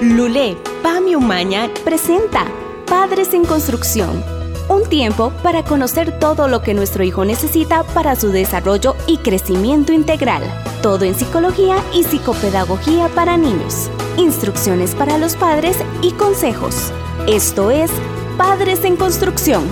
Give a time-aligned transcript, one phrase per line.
[0.00, 2.46] Lulé, Pami Umaña presenta
[2.86, 4.22] Padres en Construcción.
[4.68, 9.92] Un tiempo para conocer todo lo que nuestro hijo necesita para su desarrollo y crecimiento
[9.92, 10.44] integral.
[10.82, 13.90] Todo en psicología y psicopedagogía para niños.
[14.16, 16.92] Instrucciones para los padres y consejos.
[17.26, 17.90] Esto es
[18.36, 19.64] Padres en Construcción.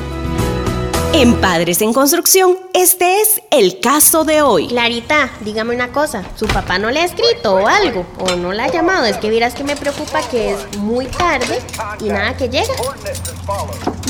[1.18, 4.68] En Padres en Construcción, este es el caso de hoy.
[4.68, 8.04] Clarita, dígame una cosa, ¿su papá no le ha escrito o algo?
[8.18, 9.06] ¿O no la ha llamado?
[9.06, 11.58] Es que dirás que me preocupa que es muy tarde
[12.00, 12.68] y nada que llega.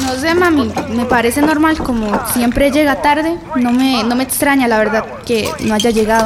[0.03, 4.67] No sé, mami, me parece normal, como siempre llega tarde, no me, no me extraña
[4.67, 6.25] la verdad que no haya llegado.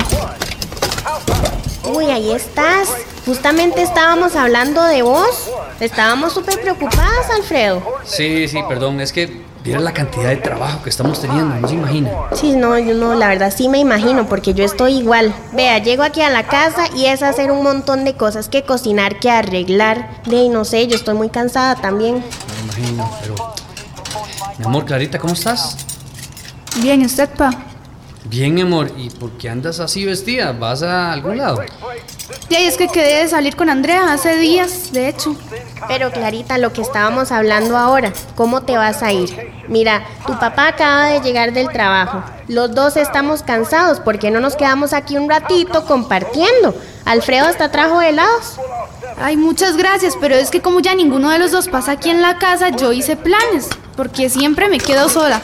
[1.92, 2.88] Uy, ahí estás.
[3.26, 5.50] Justamente estábamos hablando de vos.
[5.78, 7.82] Estábamos súper preocupadas, Alfredo.
[8.04, 11.74] Sí, sí, perdón, es que Mira la cantidad de trabajo que estamos teniendo, no se
[11.74, 12.10] imagina.
[12.32, 15.32] Sí, no, yo no, la verdad sí me imagino, porque yo estoy igual.
[15.52, 19.20] Vea, llego aquí a la casa y es hacer un montón de cosas, que cocinar,
[19.20, 20.22] que arreglar.
[20.26, 22.16] De no sé, yo estoy muy cansada también.
[22.16, 23.36] Me imagino, pero...
[24.58, 25.76] Mi amor, Clarita, ¿cómo estás?
[26.82, 27.52] Bien, ¿y usted, pa?
[28.24, 30.50] Bien, mi amor, ¿y por qué andas así vestida?
[30.50, 31.62] ¿Vas a algún lado?
[32.48, 35.36] Y es que quedé de salir con Andrea hace días, de hecho.
[35.88, 39.52] Pero Clarita, lo que estábamos hablando ahora, ¿cómo te vas a ir?
[39.68, 42.22] Mira, tu papá acaba de llegar del trabajo.
[42.48, 46.74] Los dos estamos cansados, ¿por qué no nos quedamos aquí un ratito compartiendo?
[47.04, 48.58] Alfredo hasta trajo helados.
[49.20, 52.22] Ay, muchas gracias, pero es que como ya ninguno de los dos pasa aquí en
[52.22, 55.40] la casa, yo hice planes, porque siempre me quedo sola.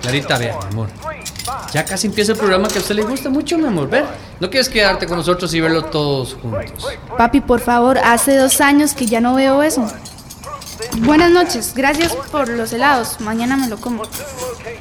[0.00, 0.88] Clarita, vea, mi amor.
[1.72, 3.88] Ya casi empieza el programa que a usted le gusta mucho, mi amor.
[3.88, 4.04] Ver,
[4.40, 6.88] ¿no quieres quedarte con nosotros y verlo todos juntos?
[7.16, 9.90] Papi, por favor, hace dos años que ya no veo eso.
[10.98, 13.20] Buenas noches, gracias por los helados.
[13.20, 14.02] Mañana me lo como.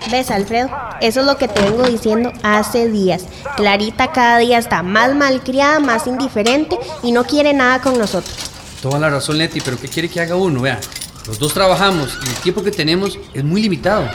[0.10, 0.70] ¿Ves, Alfredo?
[1.02, 3.26] Eso es lo que te vengo diciendo hace días.
[3.56, 8.36] Clarita cada día está más malcriada, más indiferente y no quiere nada con nosotros.
[8.82, 10.62] Toda la razón, Leti, pero ¿qué quiere que haga uno?
[10.62, 10.80] Vea,
[11.28, 14.08] los dos trabajamos y el tiempo que tenemos es muy limitado.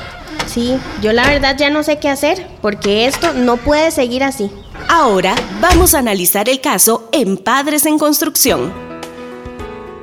[0.47, 4.51] Sí, yo la verdad ya no sé qué hacer, porque esto no puede seguir así.
[4.89, 8.73] Ahora vamos a analizar el caso en Padres en Construcción.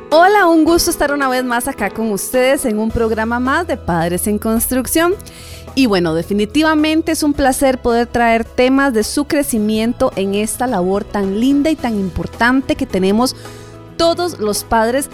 [0.10, 3.78] Hola, un gusto estar una vez más acá con ustedes en un programa más de
[3.78, 5.16] Padres en Construcción.
[5.74, 11.06] Y bueno, definitivamente es un placer poder traer temas de su crecimiento en esta labor
[11.06, 13.38] tan linda y tan importante que tenemos
[13.96, 15.10] todos los padres,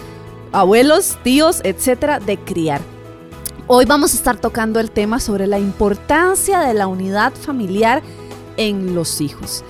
[0.52, 2.80] abuelos, tíos, etcétera, de criar.
[3.66, 8.02] Hoy vamos a estar tocando el tema sobre la importancia de la unidad familiar
[8.56, 9.64] en los hijos.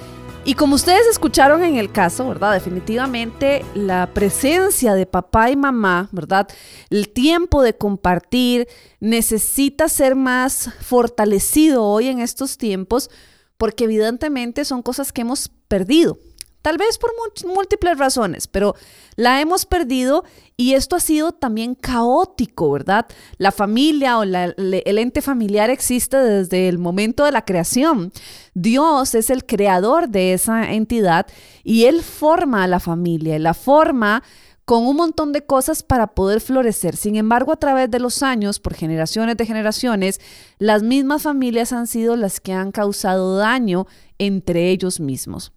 [0.44, 2.55] Y como ustedes escucharon en el caso, ¿verdad?
[2.55, 6.49] Definitivamente la presencia de papá y mamá, ¿verdad?
[6.89, 8.66] El tiempo de compartir
[8.99, 13.10] necesita ser más fortalecido hoy en estos tiempos
[13.59, 16.19] porque evidentemente son cosas que hemos perdido.
[16.62, 17.12] Tal vez por
[17.46, 18.74] múltiples razones, pero
[19.16, 20.24] la hemos perdido
[20.56, 23.06] y esto ha sido también caótico, ¿verdad?
[23.36, 28.12] La familia o el ente familiar existe desde el momento de la creación.
[28.54, 31.26] Dios es el creador de esa entidad
[31.62, 34.24] y Él forma a la familia, la forma
[34.64, 36.97] con un montón de cosas para poder florecer.
[36.97, 40.20] Sin embargo, a través de los años, por generaciones de generaciones,
[40.58, 43.86] las mismas familias han sido las que han causado daño
[44.18, 45.52] entre ellos mismos.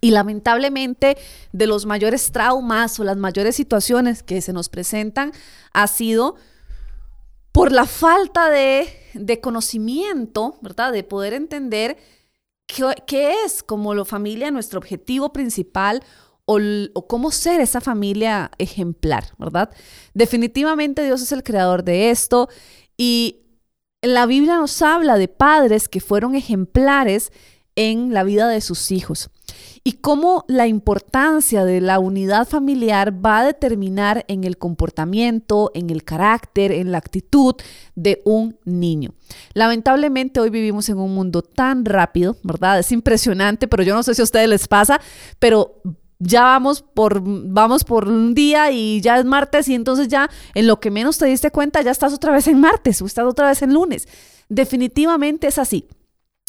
[0.00, 1.18] Y lamentablemente
[1.52, 5.32] de los mayores traumas o las mayores situaciones que se nos presentan
[5.72, 6.36] ha sido
[7.52, 10.92] por la falta de, conocimiento, ¿verdad?
[10.92, 11.98] De poder entender
[12.66, 16.02] qué, es como la familia nuestro objetivo principal
[16.46, 16.58] o,
[16.94, 19.70] o, cómo ser esa familia ejemplar, ¿verdad?
[20.14, 22.48] Definitivamente Dios es el creador de esto
[22.96, 23.40] y
[24.00, 27.30] la Biblia nos habla de padres que fueron ejemplares
[27.76, 29.30] en la vida de sus hijos
[29.84, 35.90] y cómo la importancia de la unidad familiar va a determinar en el comportamiento, en
[35.90, 37.56] el carácter, en la actitud
[37.96, 39.14] de un niño.
[39.54, 42.78] Lamentablemente hoy vivimos en un mundo tan rápido, ¿verdad?
[42.78, 45.00] Es impresionante, pero yo no sé si a ustedes les pasa,
[45.40, 45.82] pero
[46.20, 50.68] ya vamos por, vamos por un día y ya es martes y entonces ya en
[50.68, 53.48] lo que menos te diste cuenta ya estás otra vez en martes o estás otra
[53.48, 54.06] vez en lunes.
[54.48, 55.88] Definitivamente es así.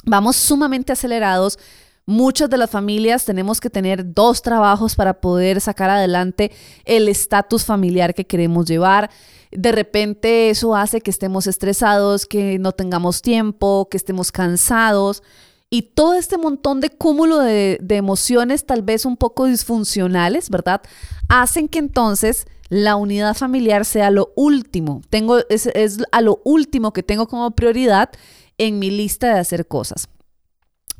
[0.05, 1.57] Vamos sumamente acelerados,
[2.05, 6.51] Muchas de las familias tenemos que tener dos trabajos para poder sacar adelante
[6.83, 9.09] el estatus familiar que queremos llevar.
[9.51, 15.23] De repente eso hace que estemos estresados, que no tengamos tiempo, que estemos cansados.
[15.69, 20.81] Y todo este montón de cúmulo de, emociones tal vez un poco disfuncionales, ¿verdad?
[21.29, 25.01] Hacen que entonces la unidad familiar sea lo último.
[25.09, 28.09] Tengo, es, es a lo último que tengo como prioridad
[28.57, 30.09] en mi lista de hacer cosas.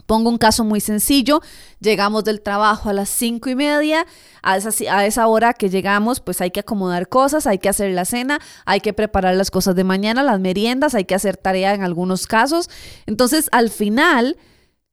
[0.06, 1.42] Pongo un caso muy sencillo,
[1.80, 4.06] llegamos del trabajo a las cinco y media,
[4.42, 7.92] a esa, a esa hora que llegamos pues hay que acomodar cosas, hay que hacer
[7.94, 11.74] la cena, hay que preparar las cosas de mañana, las meriendas, hay que hacer tarea
[11.74, 12.70] en algunos casos.
[13.06, 14.38] Entonces al final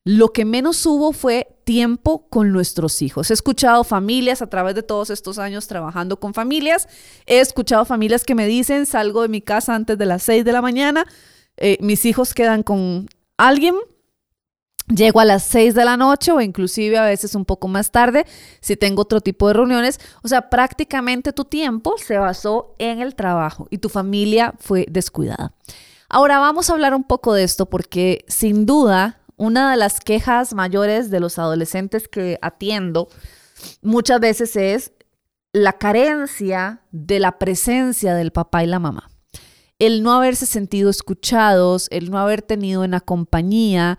[0.04, 3.30] lo que menos hubo fue tiempo con nuestros hijos.
[3.30, 6.88] He escuchado familias a través de todos estos años trabajando con familias,
[7.26, 10.52] he escuchado familias que me dicen salgo de mi casa antes de las seis de
[10.52, 11.04] la mañana,
[11.56, 13.74] eh, mis hijos quedan con alguien
[14.94, 18.26] Llego a las 6 de la noche o inclusive a veces un poco más tarde
[18.60, 20.00] si tengo otro tipo de reuniones.
[20.22, 25.54] O sea, prácticamente tu tiempo se basó en el trabajo y tu familia fue descuidada.
[26.08, 30.54] Ahora vamos a hablar un poco de esto porque sin duda una de las quejas
[30.54, 33.08] mayores de los adolescentes que atiendo
[33.80, 34.92] muchas veces es
[35.52, 39.08] la carencia de la presencia del papá y la mamá.
[39.78, 43.98] El no haberse sentido escuchados, el no haber tenido una compañía,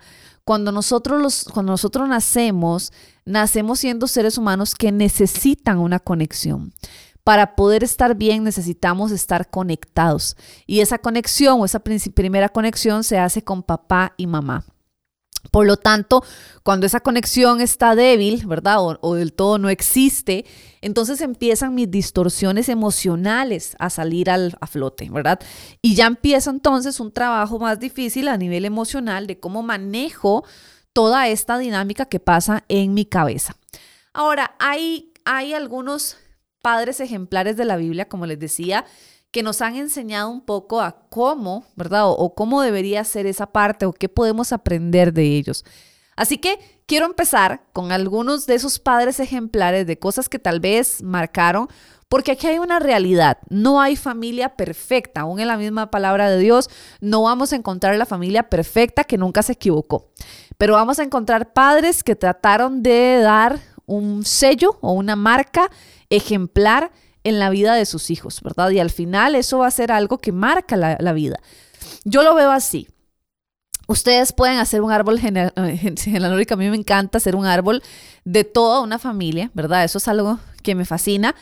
[0.52, 2.92] cuando nosotros, los, cuando nosotros nacemos,
[3.24, 6.74] nacemos siendo seres humanos que necesitan una conexión.
[7.24, 10.36] Para poder estar bien necesitamos estar conectados.
[10.66, 14.66] Y esa conexión o esa primera conexión se hace con papá y mamá.
[15.50, 16.24] Por lo tanto,
[16.62, 18.76] cuando esa conexión está débil, ¿verdad?
[18.80, 20.46] O, del todo no existe,
[20.80, 25.40] entonces empiezan mis distorsiones emocionales a salir al, a flote, ¿verdad?
[25.82, 30.44] Y ya empieza entonces un trabajo más difícil a nivel emocional de cómo manejo
[30.92, 33.56] toda esta dinámica que pasa en mi cabeza.
[34.12, 36.16] Ahora, hay, hay algunos
[36.62, 38.84] padres ejemplares de la Biblia, como les decía,
[39.32, 42.04] que nos han enseñado un poco a cómo, ¿verdad?
[42.06, 45.64] O, cómo debería ser esa parte o qué podemos aprender de ellos.
[46.14, 51.02] Así que quiero empezar con algunos de esos padres ejemplares de cosas que tal vez
[51.02, 51.68] marcaron,
[52.10, 56.38] porque aquí hay una realidad, no hay familia perfecta, aún en la misma palabra de
[56.38, 56.68] Dios,
[57.00, 60.10] no vamos a encontrar la familia perfecta que nunca se equivocó,
[60.58, 65.70] pero vamos a encontrar padres que trataron de dar un sello o una marca
[66.10, 66.92] ejemplar
[67.24, 68.70] en la vida de sus hijos, ¿verdad?
[68.70, 71.38] Y al final eso va a ser algo que marca la, vida.
[72.04, 72.88] Yo lo veo así.
[73.88, 76.54] Ustedes pueden hacer un árbol genealógico.
[76.54, 77.82] A mí me encanta hacer un árbol
[78.24, 79.84] de toda una familia, ¿verdad?
[79.84, 81.34] Eso es algo que me fascina.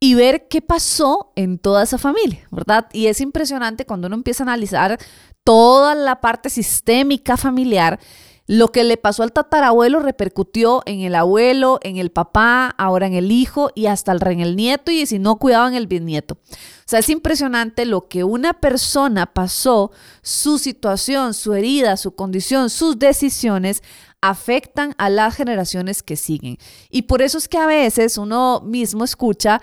[0.00, 2.86] Y ver qué pasó en toda esa familia, ¿verdad?
[2.92, 4.98] Y es impresionante cuando uno empieza a analizar
[5.42, 7.98] toda la parte sistémica familiar
[8.48, 13.12] lo que le pasó al tatarabuelo repercutió en el abuelo, en el papá, ahora en
[13.12, 16.34] el hijo y hasta en el nieto y si no cuidaban el bisnieto.
[16.34, 19.92] O sea, es impresionante lo que una persona pasó,
[20.22, 23.82] su situación, su herida, su condición, sus decisiones
[24.22, 26.56] afectan a las generaciones que siguen.
[26.90, 29.60] Y por eso es que a veces uno mismo escucha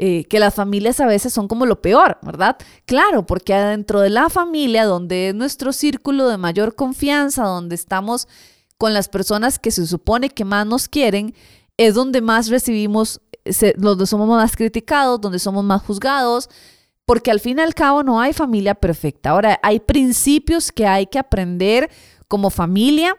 [0.00, 2.56] eh, que las familias a veces son como lo peor, ¿verdad?
[2.86, 8.28] Claro, porque adentro de la familia, donde es nuestro círculo de mayor confianza, donde estamos
[8.76, 11.34] con las personas que se supone que más nos quieren,
[11.76, 13.20] es donde más recibimos,
[13.76, 16.48] donde somos más criticados, donde somos más juzgados,
[17.04, 19.30] porque al fin y al cabo no hay familia perfecta.
[19.30, 21.90] Ahora, hay principios que hay que aprender
[22.28, 23.16] como familia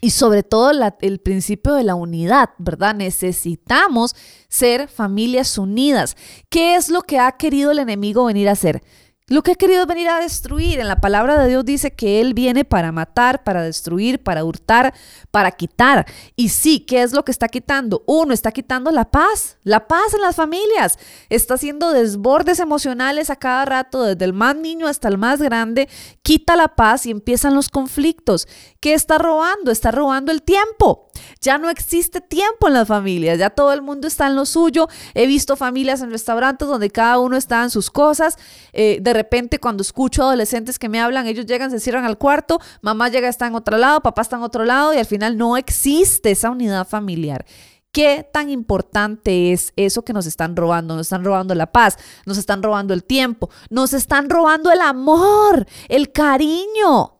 [0.00, 0.70] y sobre todo
[1.00, 2.94] el principio de la unidad, ¿verdad?
[2.94, 4.14] Necesitamos
[4.48, 6.16] ser familias unidas.
[6.50, 8.82] ¿Qué es lo que ha querido el enemigo venir a hacer?
[9.26, 10.80] Lo que ha querido venir a destruir.
[10.80, 14.92] En la palabra de Dios dice que Él viene para matar, para destruir, para hurtar,
[15.30, 16.04] para quitar.
[16.36, 18.04] Y sí, ¿qué es lo que está quitando?
[18.06, 20.98] Uno, está quitando la paz, la paz en las familias.
[21.30, 25.88] Está haciendo desbordes emocionales a cada rato, desde el más niño hasta el más grande.
[26.22, 28.46] Quita la paz y empiezan los conflictos.
[28.78, 29.70] ¿Qué está robando?
[29.70, 31.08] Está robando el tiempo.
[31.40, 34.88] Ya no existe tiempo en las familias, ya todo el mundo está en lo suyo.
[35.14, 38.36] He visto familias en restaurantes donde cada uno está en sus cosas.
[38.74, 43.08] Eh, repente cuando escucho adolescentes que me hablan, ellos llegan, se cierran al cuarto, mamá
[43.08, 46.30] llega, está en otro lado, papá está en otro lado y al final no existe
[46.30, 47.46] esa unidad familiar.
[47.94, 50.96] ¿Qué tan importante es eso que nos están robando?
[50.96, 55.64] Nos están robando la paz, nos están robando el tiempo, nos están robando el amor,
[55.88, 57.14] el cariño.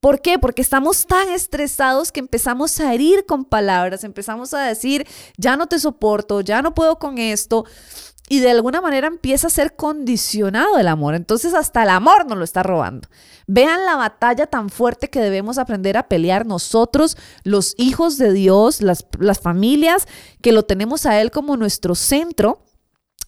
[0.00, 0.38] ¿Por qué?
[0.38, 5.66] Porque estamos tan estresados que empezamos a herir con palabras, empezamos a decir, ya no
[5.66, 7.66] te soporto, ya no puedo con esto.
[8.30, 11.14] Y de alguna manera empieza a ser condicionado el amor.
[11.14, 13.08] Entonces hasta el amor nos lo está robando.
[13.46, 18.82] Vean la batalla tan fuerte que debemos aprender a pelear nosotros, los hijos de Dios,
[18.82, 20.06] las, las familias,
[20.40, 22.62] que lo tenemos a Él como nuestro centro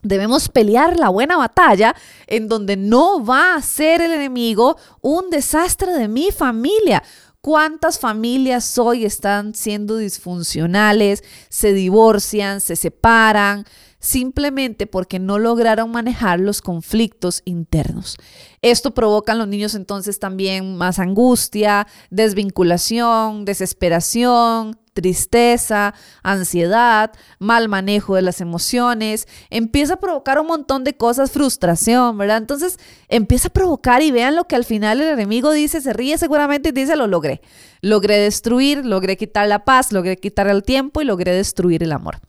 [0.03, 1.95] Debemos pelear la buena batalla
[2.27, 7.05] en donde no va a ser el enemigo un desastre de mi familia.
[7.41, 13.65] ¿Cuántas familias hoy están siendo disfuncionales, se divorcian, se separan,
[14.03, 18.19] simplemente porque no lograron manejar los conflictos internos?
[18.61, 28.15] Esto provoca en los niños entonces también más angustia, desvinculación, desesperación, tristeza, ansiedad, mal manejo
[28.15, 32.39] de las emociones, empieza a provocar un montón de cosas, frustración, ¿verdad?
[32.39, 36.19] Entonces empieza a provocar y vean lo que al final el enemigo dice, se ríe
[36.19, 37.41] seguramente y dice, lo logré.
[37.81, 42.21] Logré destruir, logré quitar la paz, logré quitar el tiempo y logré destruir el amor.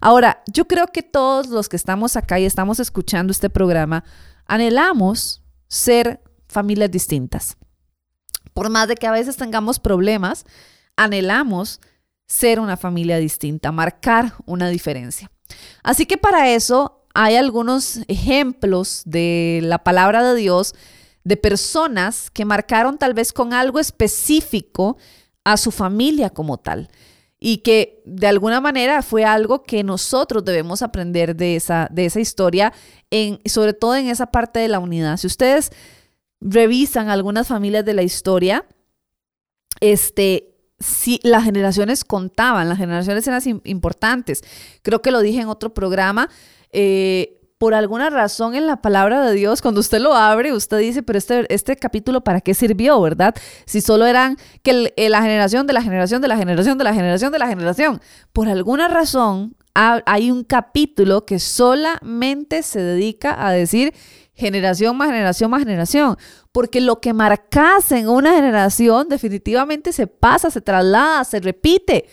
[0.00, 4.04] Ahora, yo creo que todos los que estamos acá y estamos escuchando este programa,
[4.46, 7.56] anhelamos ser familias distintas.
[8.54, 10.44] Por más de que a veces tengamos problemas,
[10.96, 11.80] anhelamos
[12.32, 15.30] ser una familia distinta, marcar una diferencia.
[15.82, 20.74] Así que para eso hay algunos ejemplos de la palabra de Dios
[21.24, 24.96] de personas que marcaron tal vez con algo específico
[25.44, 26.88] a su familia como tal
[27.38, 32.20] y que de alguna manera fue algo que nosotros debemos aprender de esa, de esa
[32.20, 32.72] historia,
[33.44, 35.18] sobre todo en esa parte de la unidad.
[35.18, 35.70] Si ustedes
[36.40, 38.64] revisan algunas familias de la historia,
[39.80, 40.51] este,
[40.82, 44.42] sí, las generaciones contaban, las generaciones eran importantes.
[44.82, 46.28] Creo que lo dije en otro programa.
[46.70, 51.04] Eh, por alguna razón en la palabra de Dios, cuando usted lo abre, usted dice,
[51.04, 53.36] pero este, este capítulo, ¿para qué sirvió, verdad?
[53.66, 56.92] Si solo eran que eh, la generación de la generación de la generación de la
[56.92, 58.00] generación de la generación.
[58.32, 63.94] Por alguna razón hay un capítulo que solamente se dedica a decir
[64.34, 66.16] generación más generación más generación,
[66.52, 72.06] porque lo que marcas en una generación definitivamente se pasa, se traslada, se repite.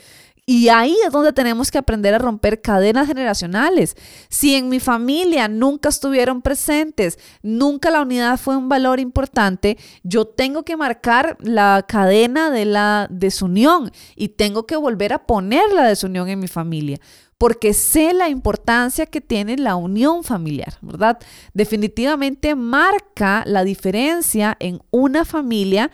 [0.46, 3.96] Y ahí es donde tenemos que aprender a romper cadenas generacionales.
[4.30, 10.26] Si en mi familia nunca estuvieron presentes, nunca la unidad fue un valor importante, yo
[10.26, 15.84] tengo que marcar la cadena de la desunión y tengo que volver a poner la
[15.84, 17.00] desunión en mi familia
[17.40, 21.18] porque sé la importancia que tiene la unión familiar, ¿verdad?
[21.54, 25.90] Definitivamente marca la diferencia en una familia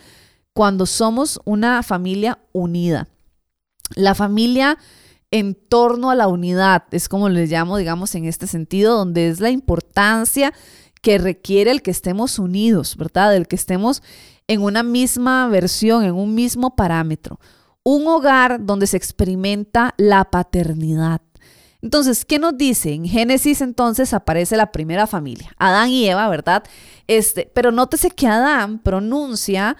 [0.53, 3.07] cuando somos una familia unida.
[3.95, 4.79] La familia
[5.29, 9.39] en torno a la unidad, es como les llamo, digamos, en este sentido, donde es
[9.39, 10.51] la importancia
[11.03, 13.35] que requiere el que estemos unidos, ¿verdad?
[13.35, 14.01] El que estemos
[14.47, 17.39] en una misma versión, en un mismo parámetro.
[17.83, 21.21] Un hogar donde se experimenta la paternidad,
[21.85, 22.93] entonces, ¿qué nos dice?
[22.93, 26.63] En Génesis entonces aparece la primera familia, Adán y Eva, ¿verdad?
[27.05, 29.77] Este, pero nótese que Adán pronuncia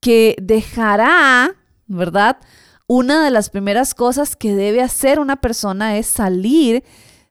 [0.00, 1.54] que dejará,
[1.86, 2.38] ¿verdad?
[2.88, 6.82] Una de las primeras cosas que debe hacer una persona es salir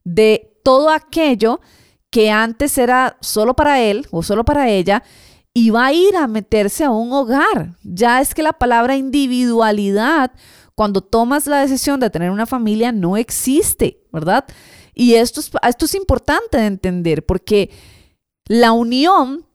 [0.05, 1.59] de todo aquello
[2.09, 5.03] que antes era solo para él o solo para ella
[5.53, 7.75] y va a ir a meterse a un hogar.
[7.83, 10.31] Ya es que la palabra individualidad
[10.75, 14.45] cuando tomas la decisión de tener una familia no existe, ¿verdad?
[14.93, 17.71] Y esto es, esto es importante de entender porque
[18.45, 19.45] la unión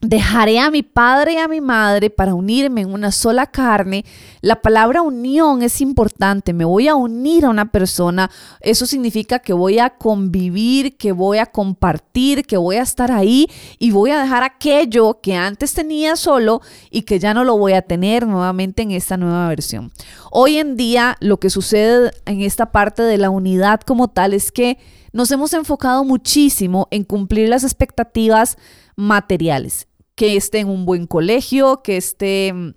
[0.00, 4.04] Dejaré a mi padre y a mi madre para unirme en una sola carne.
[4.42, 6.52] La palabra unión es importante.
[6.52, 8.30] Me voy a unir a una persona.
[8.60, 13.48] Eso significa que voy a convivir, que voy a compartir, que voy a estar ahí
[13.80, 16.60] y voy a dejar aquello que antes tenía solo
[16.92, 19.90] y que ya no lo voy a tener nuevamente en esta nueva versión.
[20.30, 24.52] Hoy en día lo que sucede en esta parte de la unidad como tal es
[24.52, 24.78] que
[25.12, 28.58] nos hemos enfocado muchísimo en cumplir las expectativas
[28.94, 29.87] materiales
[30.18, 32.74] que esté en un buen colegio, que esté en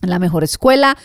[0.00, 0.98] la mejor escuela,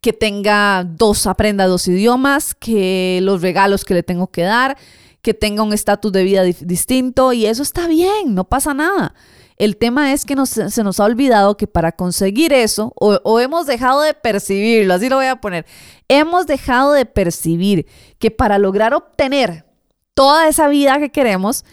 [0.00, 4.78] que tenga dos, aprenda dos idiomas, que los regalos que le tengo que dar,
[5.20, 9.14] que tenga un estatus de vida distinto y eso está bien, no pasa nada.
[9.58, 13.66] El tema es que se nos ha olvidado que para conseguir eso, o, o, hemos
[13.66, 15.66] dejado de percibirlo, así lo voy a poner,
[16.08, 17.86] hemos dejado de percibir
[18.18, 19.66] que para lograr obtener
[20.14, 21.66] toda esa vida que queremos,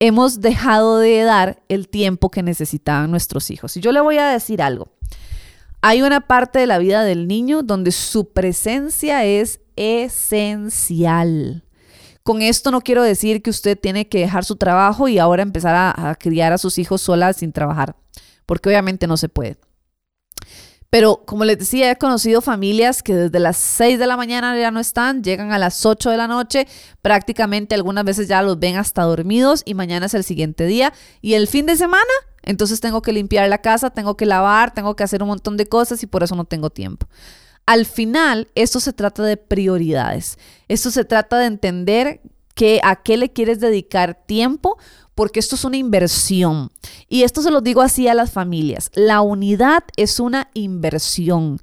[0.00, 3.76] hemos dejado de dar el tiempo que necesitaban nuestros hijos.
[3.76, 4.88] Y yo le voy a decir algo.
[5.82, 11.64] Hay una parte de la vida del niño donde su presencia es esencial.
[12.22, 15.74] Con esto no quiero decir que usted tiene que dejar su trabajo y ahora empezar
[15.74, 17.96] a, criar a sus hijos solas sin trabajar,
[18.44, 19.56] porque obviamente no se puede.
[20.90, 24.72] Pero como les decía, he conocido familias que desde las 6 de la mañana ya
[24.72, 26.66] no están, llegan a las 8 de la noche,
[27.00, 30.92] prácticamente algunas veces ya los ven hasta dormidos y mañana es el siguiente día.
[31.20, 32.02] Y el fin de semana,
[32.42, 35.66] entonces tengo que limpiar la casa, tengo que lavar, tengo que hacer un montón de
[35.66, 37.06] cosas y por eso no tengo tiempo.
[37.66, 40.38] Al final, esto se trata de prioridades.
[40.66, 42.20] Esto se trata de entender
[42.60, 44.76] ¿Qué, ¿A qué le quieres dedicar tiempo?
[45.14, 46.70] Porque esto es una inversión.
[47.08, 48.90] Y esto se lo digo así a las familias.
[48.92, 51.58] La unidad es una inversión.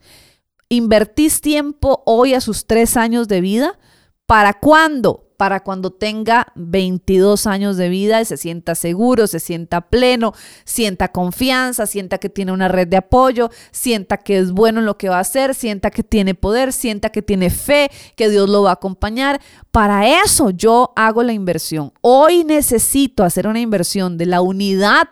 [0.70, 3.78] Invertís tiempo hoy a sus tres años de vida.
[4.26, 5.27] ¿Para cuándo?
[5.38, 10.34] Para cuando tenga 22 años de vida y se sienta seguro, se sienta pleno,
[10.66, 14.98] sienta confianza, sienta que tiene una red de apoyo, sienta que es bueno en lo
[14.98, 18.64] que va a hacer, sienta que tiene poder, sienta que tiene fe, que Dios lo
[18.64, 19.40] va a acompañar.
[19.72, 21.94] Para eso yo hago la inversión.
[22.02, 25.10] Hoy necesito hacer una inversión de la unidad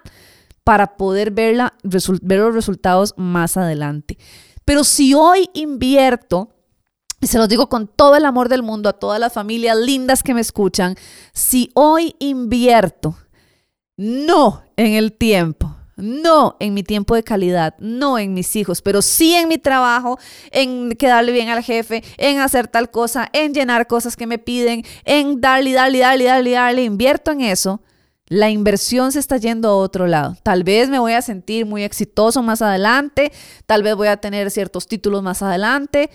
[0.63, 4.17] para poder verla, ver los resultados más adelante.
[4.65, 6.54] Pero si hoy invierto
[7.25, 10.21] y se los digo con todo el amor del mundo a todas las familias lindas
[10.21, 10.95] que me escuchan,
[11.33, 13.17] si hoy invierto,
[13.97, 19.01] no en el tiempo, no en mi tiempo de calidad, no en mis hijos, pero
[19.01, 20.19] sí en mi trabajo,
[20.51, 24.83] en quedarle bien al jefe, en hacer tal cosa, en llenar cosas que me piden,
[25.03, 27.81] en darle, darle, darle, darle, darle, invierto en eso,
[28.27, 30.37] la inversión se está yendo a otro lado.
[30.43, 33.31] Tal vez me voy a sentir muy exitoso más adelante,
[33.65, 36.11] tal vez voy a tener ciertos títulos más adelante,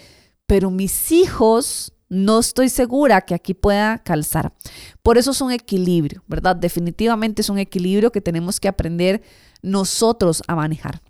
[0.50, 4.52] pero mis hijos no estoy segura que aquí pueda calzar.
[5.00, 6.56] Por eso es un equilibrio, ¿verdad?
[6.56, 9.22] Definitivamente es un equilibrio que tenemos que aprender
[9.62, 11.02] nosotros a manejar.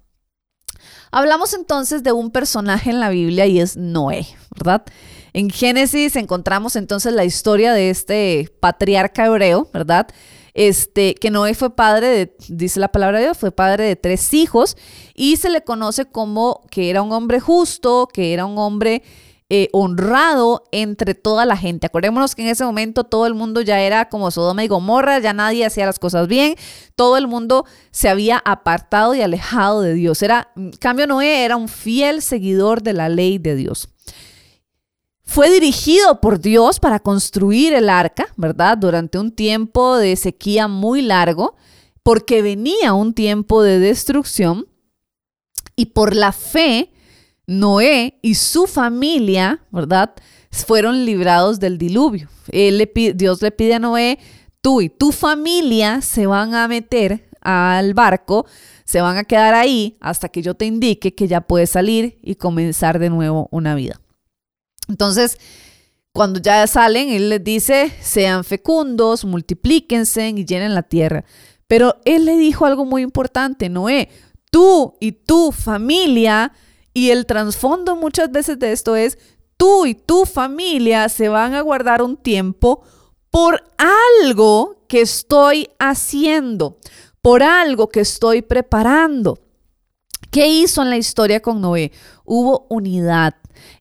[1.11, 4.85] Hablamos entonces de un personaje en la Biblia y es Noé, ¿verdad?
[5.33, 10.07] En Génesis encontramos entonces la historia de este patriarca hebreo, ¿verdad?
[10.53, 14.35] Este, que Noé fue padre de, dice la palabra de Dios, fue padre de tres
[14.35, 14.77] hijos
[15.15, 19.03] y se le conoce como que era un hombre justo, que era un hombre
[19.53, 21.85] eh, honrado entre toda la gente.
[21.85, 25.33] Acordémonos que en ese momento todo el mundo ya era como Sodoma y Gomorra, ya
[25.33, 26.55] nadie hacía las cosas bien,
[26.95, 30.23] todo el mundo se había apartado y alejado de Dios.
[30.23, 33.89] Era, en cambio, Noé era un fiel seguidor de la ley de Dios.
[35.25, 38.79] Fue dirigido por Dios para construir el arca, ¿verdad?
[38.79, 41.57] Durante un tiempo de sequía muy largo,
[42.05, 44.69] porque venía un tiempo de destrucción
[45.75, 46.93] y por la fe
[47.51, 50.15] Noé y su familia, ¿verdad?
[50.53, 52.29] Fueron librados del diluvio.
[52.53, 54.21] Dios le pide a Noé,
[54.61, 58.47] tú y tu familia se van a meter al barco,
[58.85, 62.37] se van a quedar ahí hasta que yo te indique que ya puedes salir y
[62.37, 64.01] comenzar de nuevo una vida.
[64.89, 65.37] Entonces,
[66.13, 71.25] cuando ya salen, él les dice, sean fecundos, multiplíquense y llenen la tierra.
[71.67, 74.09] Pero él le dijo algo muy importante, Noé,
[74.53, 76.53] tú y tu familia
[76.93, 79.19] y el trasfondo muchas veces de esto es,
[79.57, 82.83] tú y tu familia se van a guardar un tiempo
[83.31, 83.63] por
[84.23, 86.79] algo que estoy haciendo,
[87.23, 89.39] por algo que estoy preparando.
[90.31, 91.93] ¿Qué hizo en la historia con Noé?
[92.25, 93.35] Hubo unidad,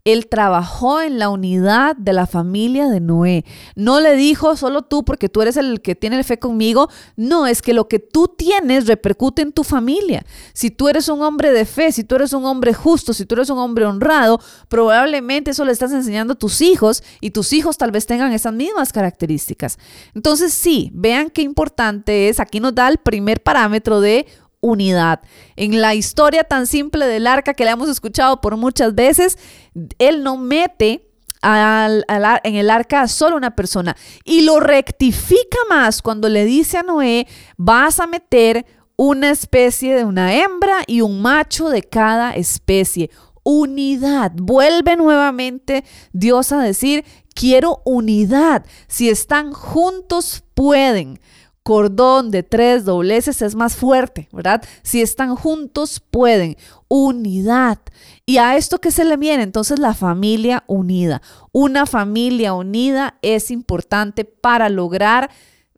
[0.06, 3.46] él trabajó en la unidad de la familia de Noé.
[3.76, 6.90] No le dijo solo tú porque tú eres el que tiene fe conmigo.
[7.16, 10.26] No, es que lo que tú tienes repercute en tu familia.
[10.54, 13.36] Si tú eres un hombre de fe, si tú eres un hombre justo, si tú
[13.36, 17.78] eres un hombre honrado, probablemente eso le estás enseñando a tus hijos y tus hijos
[17.78, 19.78] tal vez tengan esas mismas características.
[20.16, 22.40] Entonces sí, vean qué importante es.
[22.40, 24.26] Aquí nos da el primer parámetro de
[24.62, 25.22] unidad.
[25.56, 29.38] En la historia tan simple del arca que le hemos escuchado por muchas veces,
[29.98, 31.06] él no mete
[31.42, 33.96] en el arca a solo una persona
[34.26, 38.66] y lo rectifica más cuando le dice a Noé, vas a meter
[38.98, 43.10] una especie de una hembra y un macho de cada especie.
[43.44, 44.34] Unidad.
[44.36, 48.66] Vuelve nuevamente Dios a decir, quiero unidad.
[48.88, 51.22] Si están juntos, pueden
[51.70, 54.64] cordón de tres dobleces es más fuerte, ¿verdad?
[54.82, 56.58] Si están juntos, pueden.
[56.88, 57.78] Unidad.
[58.26, 61.22] Y a esto que se le viene, entonces la familia unida.
[61.52, 65.30] Una familia unida es importante para lograr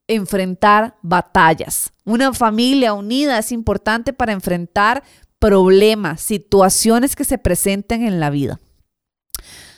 [0.08, 1.92] enfrentar batallas.
[2.06, 5.04] Una familia unida es importante para enfrentar
[5.40, 8.62] problemas, situaciones que se presenten en la vida.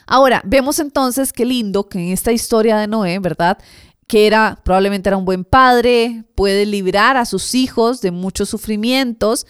[0.06, 3.58] Ahora, vemos entonces qué lindo que en esta historia de Noé, ¿verdad?
[4.06, 9.46] Que era probablemente era un buen padre, puede librar a sus hijos de muchos sufrimientos.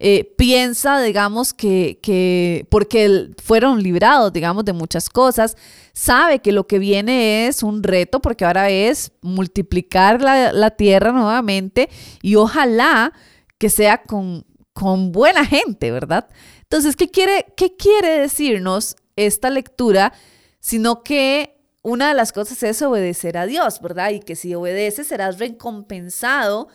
[0.00, 5.56] Eh, piensa, digamos, que, que porque fueron librados, digamos, de muchas cosas,
[5.92, 11.10] sabe que lo que viene es un reto, porque ahora es multiplicar la, la tierra
[11.10, 11.88] nuevamente
[12.22, 13.12] y ojalá
[13.58, 16.28] que sea con, con buena gente, ¿verdad?
[16.62, 20.12] Entonces, ¿qué quiere, ¿qué quiere decirnos esta lectura?
[20.60, 24.10] Sino que una de las cosas es obedecer a Dios, ¿verdad?
[24.10, 26.68] Y que si obedeces serás recompensado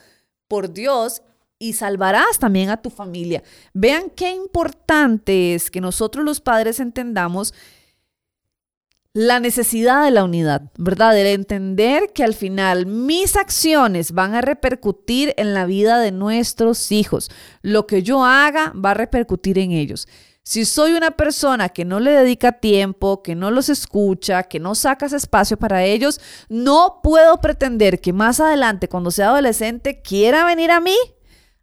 [0.48, 1.22] por Dios
[1.60, 3.44] y salvarás también a tu familia.
[3.74, 7.54] Vean qué importante es que nosotros los padres entendamos
[9.14, 11.14] la necesidad de la unidad, ¿verdad?
[11.14, 16.92] De entender que al final mis acciones van a repercutir en la vida de nuestros
[16.92, 17.30] hijos.
[17.62, 20.08] Lo que yo haga va a repercutir en ellos.
[20.46, 24.76] Si soy una persona que no le dedica tiempo, que no los escucha, que no
[24.76, 30.70] sacas espacio para ellos, no puedo pretender que más adelante, cuando sea adolescente, quiera venir
[30.72, 30.98] a mí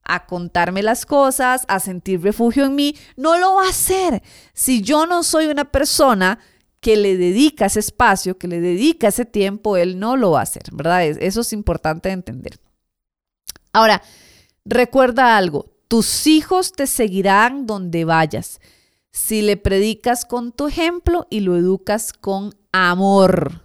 [0.03, 2.97] a contarme las cosas, a sentir refugio en mí.
[3.17, 4.23] No lo va a hacer
[4.55, 6.39] si yo no soy una persona
[6.81, 10.45] que le dedica ese espacio, que le dedica ese tiempo, él no lo va a
[10.45, 11.05] hacer, ¿verdad?
[11.05, 12.59] Eso es importante entender.
[13.75, 14.03] Ahora,
[14.65, 18.61] recuerda algo, tus hijos te seguirán donde vayas
[19.11, 23.65] si le predicas con tu ejemplo y lo educas con amor.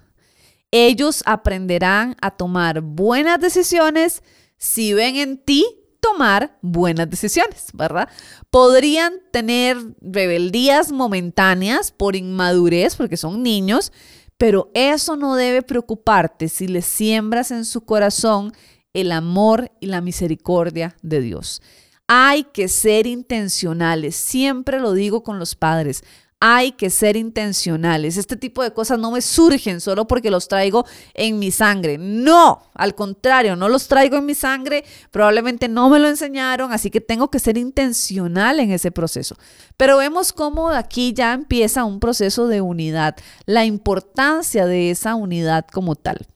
[0.71, 4.23] Ellos aprenderán a tomar buenas decisiones
[4.57, 5.67] si ven en ti
[5.99, 8.09] tomar buenas decisiones, ¿verdad?
[8.49, 13.91] Podrían tener rebeldías momentáneas por inmadurez, porque son niños,
[14.39, 18.51] pero eso no debe preocuparte si les siembras en su corazón
[18.93, 21.61] el amor y la misericordia de Dios.
[22.07, 26.03] Hay que ser intencionales, siempre lo digo con los padres,
[26.39, 28.17] hay que ser intencionales.
[28.17, 31.97] Este tipo de cosas no me surgen solo porque los traigo en mi sangre.
[31.97, 36.91] No, al contrario, no los traigo en mi sangre, probablemente no me lo enseñaron, así
[36.91, 39.35] que tengo que ser intencional en ese proceso.
[39.75, 43.15] Pero vemos cómo aquí ya empieza un proceso de unidad,
[43.45, 46.27] la importancia de esa unidad como tal.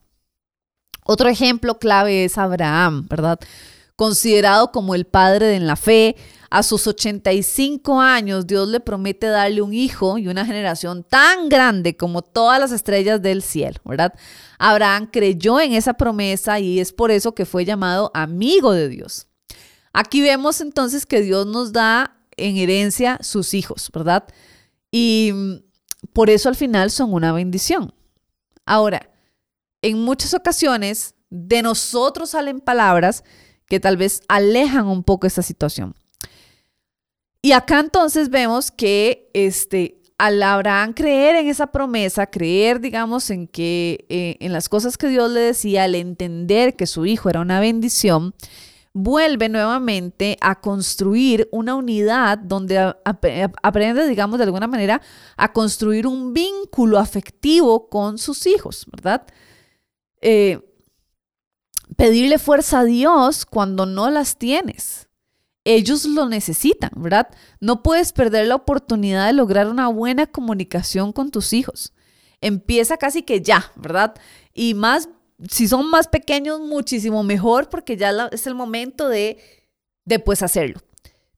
[1.05, 3.39] Otro ejemplo clave es Abraham, ¿verdad?
[3.99, 6.15] Considerado como el padre en la fe,
[6.49, 11.97] a sus 85 años, Dios le promete darle un hijo y una generación tan grande
[11.97, 14.13] como todas las estrellas del cielo, ¿verdad?
[14.57, 19.27] Abraham creyó en esa promesa y es por eso que fue llamado amigo de Dios.
[19.91, 24.23] Aquí vemos entonces que Dios nos da en herencia sus hijos, ¿verdad?
[24.93, 25.33] Y
[26.13, 27.93] por eso al final son una bendición.
[28.65, 29.11] Ahora,
[29.81, 33.25] en muchas ocasiones de nosotros salen palabras
[33.69, 35.95] que tal vez alejan un poco esta situación.
[37.41, 43.47] Y acá entonces vemos que este, al Abraham creer en esa promesa, creer, digamos, en
[43.47, 47.39] que eh, en las cosas que Dios le decía, al entender que su hijo era
[47.39, 48.33] una bendición,
[48.91, 55.01] vuelve nuevamente a construir una unidad donde aprende, digamos, de alguna manera
[55.37, 59.25] a construir un vínculo afectivo con sus hijos, ¿verdad?
[60.21, 60.59] Eh,
[61.95, 65.09] pedirle fuerza a Dios cuando no las tienes
[65.69, 67.27] ellos lo necesitan, ¿verdad?
[67.59, 71.93] No puedes perder la oportunidad de lograr una buena comunicación con tus hijos.
[72.41, 74.15] Empieza casi que ya, ¿verdad?
[74.53, 75.09] Y más,
[75.47, 79.37] si son más pequeños, muchísimo mejor porque ya es el momento de,
[80.05, 80.79] de pues hacerlo.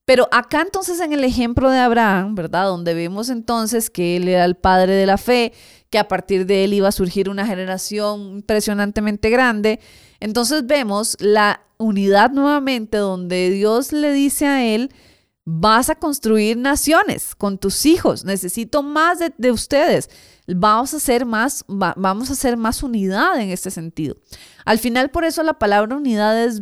[0.06, 2.66] Pero acá entonces en el ejemplo de Abraham, ¿verdad?
[2.66, 5.54] Donde vemos entonces que él era el padre de la fe,
[5.90, 9.80] que a partir de él iba a surgir una generación impresionantemente grande.
[10.22, 14.92] Entonces vemos la unidad nuevamente donde Dios le dice a él,
[15.44, 20.10] vas a construir naciones con tus hijos, necesito más de, ustedes,
[20.48, 24.16] vamos a hacer más, vamos a hacer más unidad en este sentido.
[24.64, 26.62] Al final por eso la palabra unidad es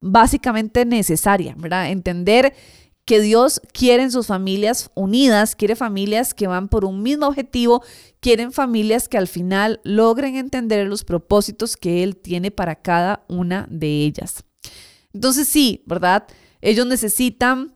[0.00, 1.90] básicamente necesaria, ¿verdad?
[1.90, 2.54] Entender
[3.08, 7.82] que Dios quiere en sus familias unidas, quiere familias que van por un mismo objetivo,
[8.20, 13.66] quieren familias que al final logren entender los propósitos que Él tiene para cada una
[13.70, 14.44] de ellas.
[15.14, 16.26] Entonces sí, ¿verdad?
[16.60, 17.74] Ellos necesitan,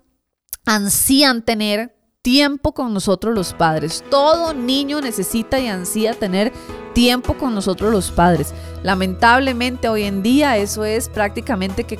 [0.66, 4.05] ansían tener tiempo con nosotros los padres.
[4.11, 6.53] Todo niño necesita y ansía tener
[6.92, 8.53] tiempo con nosotros los padres.
[8.83, 11.99] Lamentablemente hoy en día eso es prácticamente que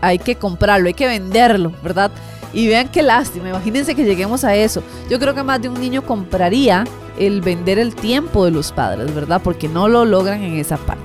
[0.00, 2.10] hay que comprarlo, hay que venderlo, ¿verdad?
[2.52, 4.82] Y vean qué lástima, imagínense que lleguemos a eso.
[5.08, 6.84] Yo creo que más de un niño compraría
[7.18, 9.40] el vender el tiempo de los padres, ¿verdad?
[9.42, 11.02] Porque no lo logran en esa parte.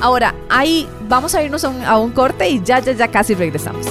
[0.00, 3.86] Ahora, ahí vamos a irnos a un, corte y ya, ya, ya casi regresamos.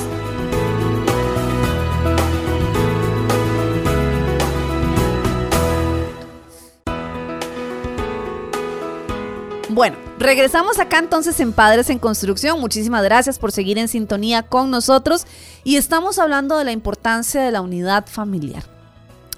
[9.73, 12.59] Bueno, regresamos acá entonces en Padres en Construcción.
[12.59, 15.25] Muchísimas gracias por seguir en sintonía con nosotros
[15.63, 18.63] y estamos hablando de la importancia de la unidad familiar.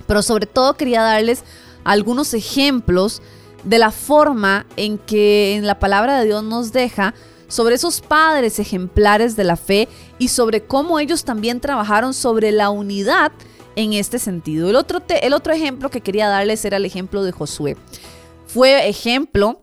[0.05, 1.45] Pero sobre todo quería darles
[1.85, 3.21] algunos ejemplos
[3.63, 7.13] de la forma en que en la palabra de Dios nos deja
[7.47, 9.87] sobre esos padres ejemplares de la fe
[10.19, 13.31] y sobre cómo ellos también trabajaron sobre la unidad
[13.77, 14.69] en este sentido.
[14.69, 17.77] El otro, el otro ejemplo que quería darles era el ejemplo de Josué.
[18.47, 19.61] Fue ejemplo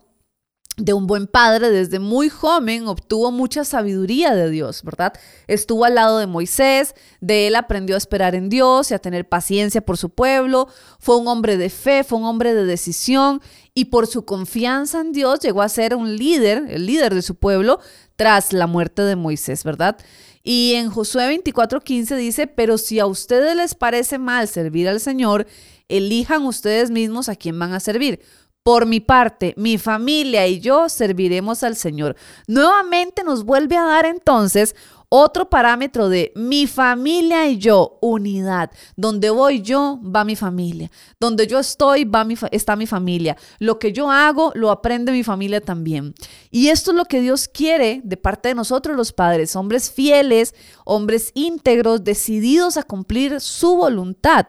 [0.78, 5.12] de un buen padre, desde muy joven obtuvo mucha sabiduría de Dios, ¿verdad?
[5.46, 9.28] Estuvo al lado de Moisés, de él aprendió a esperar en Dios y a tener
[9.28, 13.42] paciencia por su pueblo, fue un hombre de fe, fue un hombre de decisión
[13.74, 17.35] y por su confianza en Dios llegó a ser un líder, el líder de su
[17.35, 17.78] pueblo,
[18.16, 19.98] tras la muerte de Moisés, ¿verdad?
[20.42, 25.46] Y en Josué 24:15 dice, pero si a ustedes les parece mal servir al Señor,
[25.88, 28.20] elijan ustedes mismos a quién van a servir
[28.62, 32.16] por mi parte, mi familia y yo serviremos al Señor.
[32.46, 34.75] Nuevamente nos vuelve a dar entonces
[35.14, 38.70] otro parámetro de mi familia y yo, unidad.
[38.96, 40.90] Donde voy yo, va mi familia.
[41.20, 43.37] Donde yo estoy, va mi está mi familia.
[43.59, 46.14] Lo que yo hago, lo aprende mi familia también.
[46.51, 50.55] Y esto es lo que Dios quiere de parte de nosotros los padres, hombres fieles,
[50.87, 54.46] hombres íntegros, decididos a cumplir su voluntad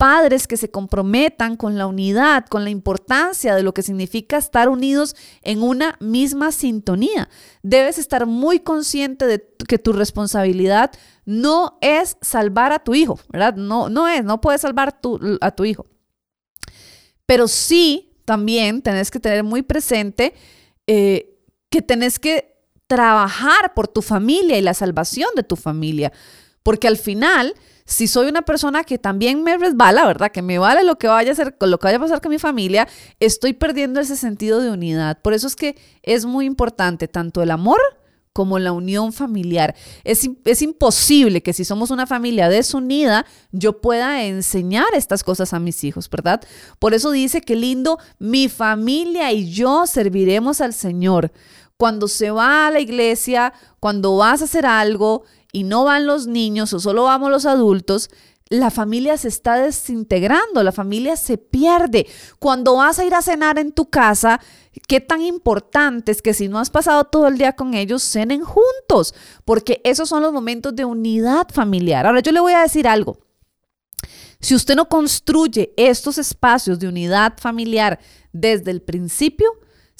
[0.00, 4.70] padres que se comprometan con la unidad, con la importancia de lo que significa estar
[4.70, 7.28] unidos en una misma sintonía.
[7.62, 10.90] Debes estar muy consciente de que tu responsabilidad
[11.26, 13.56] no es salvar a tu hijo, ¿verdad?
[13.56, 14.98] No, no es, no puedes salvar
[15.42, 15.84] a tu hijo.
[17.26, 20.32] Pero sí, también tenés que tener muy presente
[20.86, 26.10] eh, que tenés que trabajar por tu familia y la salvación de tu familia,
[26.62, 27.54] porque al final
[27.90, 30.30] si soy una persona que también me resbala, ¿verdad?
[30.30, 32.38] Que me vale lo que vaya a hacer, lo que vaya a pasar con mi
[32.38, 32.86] familia,
[33.18, 35.20] estoy perdiendo ese sentido de unidad.
[35.20, 37.80] Por eso es que es muy importante tanto el amor
[38.32, 39.74] como la unión familiar.
[40.04, 45.58] Es, es, imposible que si somos una familia desunida, yo pueda enseñar estas cosas a
[45.58, 46.40] mis hijos, ¿verdad?
[46.78, 51.32] Por eso dice que lindo, mi familia y yo serviremos al Señor.
[51.76, 56.26] Cuando se va a la iglesia, cuando vas a hacer algo, y no van los
[56.26, 58.10] niños o solo vamos los adultos,
[58.50, 62.08] la familia se está desintegrando, la familia se pierde.
[62.40, 64.40] Cuando vas a ir a cenar en tu casa,
[64.88, 68.42] qué tan importante es que si no has pasado todo el día con ellos, cenen
[68.42, 72.06] juntos, porque esos son los momentos de unidad familiar.
[72.06, 73.18] Ahora yo le voy a decir algo.
[74.40, 78.00] Si usted no construye estos espacios de unidad familiar
[78.32, 79.48] desde el principio,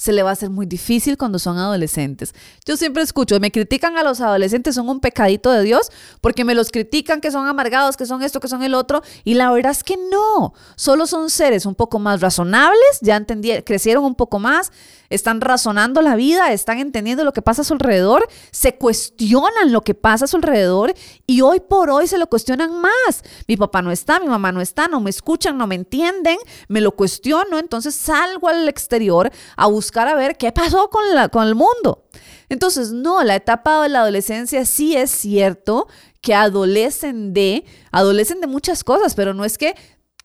[0.01, 2.33] se le va a hacer muy difícil cuando son adolescentes.
[2.65, 6.55] Yo siempre escucho, me critican a los adolescentes, son un pecadito de Dios, porque me
[6.55, 9.71] los critican que son amargados, que son esto, que son el otro, y la verdad
[9.71, 14.39] es que no, solo son seres un poco más razonables, ya entendieron, crecieron un poco
[14.39, 14.71] más,
[15.11, 19.81] están razonando la vida, están entendiendo lo que pasa a su alrededor, se cuestionan lo
[19.81, 20.93] que pasa a su alrededor
[21.27, 23.23] y hoy por hoy se lo cuestionan más.
[23.47, 26.81] Mi papá no está, mi mamá no está, no me escuchan, no me entienden, me
[26.81, 31.55] lo cuestiono, entonces salgo al exterior a buscar a ver qué pasó con, con el
[31.55, 32.05] mundo.
[32.49, 35.87] Entonces, no, la etapa de la adolescencia sí es cierto
[36.21, 39.75] que adolecen de, adolecen de muchas cosas, pero no es que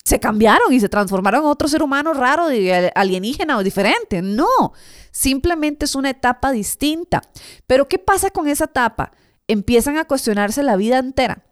[0.06, 2.46] se cambiaron y se transformaron en otro ser humano raro,
[2.94, 4.22] alienígena o diferente.
[4.22, 4.72] No,
[5.10, 7.22] simplemente es una etapa distinta.
[7.66, 9.10] Pero ¿qué pasa con esa etapa?
[9.48, 11.44] Empiezan a cuestionarse la vida entera.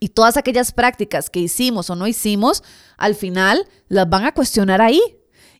[0.00, 2.64] Y todas aquellas prácticas que hicimos o no hicimos,
[2.96, 5.00] al final las van a cuestionar ahí.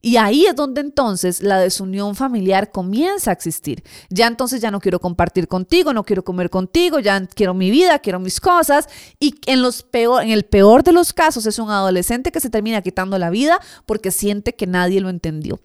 [0.00, 3.82] Y ahí es donde entonces la desunión familiar comienza a existir.
[4.10, 7.98] Ya entonces ya no quiero compartir contigo, no quiero comer contigo, ya quiero mi vida,
[7.98, 8.88] quiero mis cosas.
[9.18, 12.50] Y en, los peor, en el peor de los casos es un adolescente que se
[12.50, 15.60] termina quitando la vida porque siente que nadie lo entendió.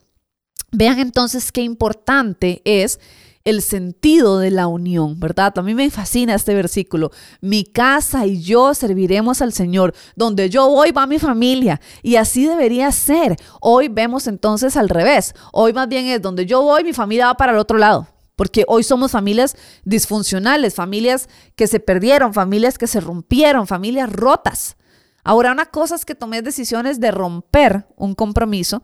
[0.72, 3.00] Vean entonces qué importante es
[3.46, 5.58] el sentido de la unión, ¿verdad?
[5.58, 7.12] A mí me fascina este versículo.
[7.42, 9.94] Mi casa y yo serviremos al Señor.
[10.16, 11.82] Donde yo voy va mi familia.
[12.02, 13.36] Y así debería ser.
[13.60, 15.34] Hoy vemos entonces al revés.
[15.52, 18.08] Hoy más bien es donde yo voy, mi familia va para el otro lado.
[18.36, 24.76] Porque hoy somos familias disfuncionales, familias que se perdieron, familias que se rompieron, familias rotas.
[25.24, 28.84] Ahora, una cosa es que tomes decisiones de romper un compromiso,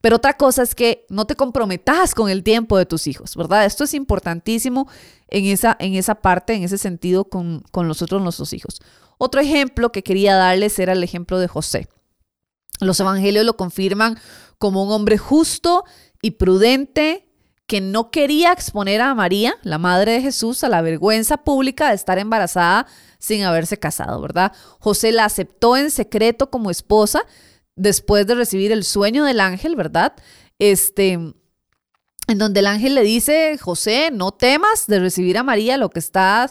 [0.00, 3.64] pero otra cosa es que no te comprometas con el tiempo de tus hijos, ¿verdad?
[3.64, 4.88] Esto es importantísimo
[5.28, 8.80] en esa, en esa parte, en ese sentido con, con nosotros, nuestros hijos.
[9.18, 11.88] Otro ejemplo que quería darles era el ejemplo de José.
[12.80, 14.18] Los evangelios lo confirman
[14.58, 15.84] como un hombre justo
[16.22, 17.27] y prudente
[17.68, 21.96] que no quería exponer a María, la madre de Jesús, a la vergüenza pública de
[21.96, 22.86] estar embarazada
[23.18, 24.52] sin haberse casado, ¿verdad?
[24.80, 27.26] José la aceptó en secreto como esposa
[27.76, 30.14] después de recibir el sueño del ángel, ¿verdad?
[30.58, 35.90] Este, en donde el ángel le dice, José, no temas de recibir a María, lo
[35.90, 36.50] que está,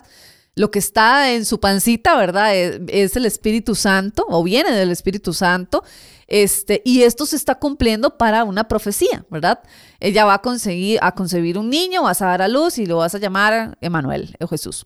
[0.57, 2.55] lo que está en su pancita, ¿verdad?
[2.55, 5.83] Es, es el Espíritu Santo o viene del Espíritu Santo.
[6.27, 9.61] Este, y esto se está cumpliendo para una profecía, ¿verdad?
[9.99, 12.97] Ella va a conseguir a concebir un niño, vas a dar a luz y lo
[12.97, 14.85] vas a llamar Emanuel o Jesús.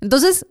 [0.00, 0.46] Entonces,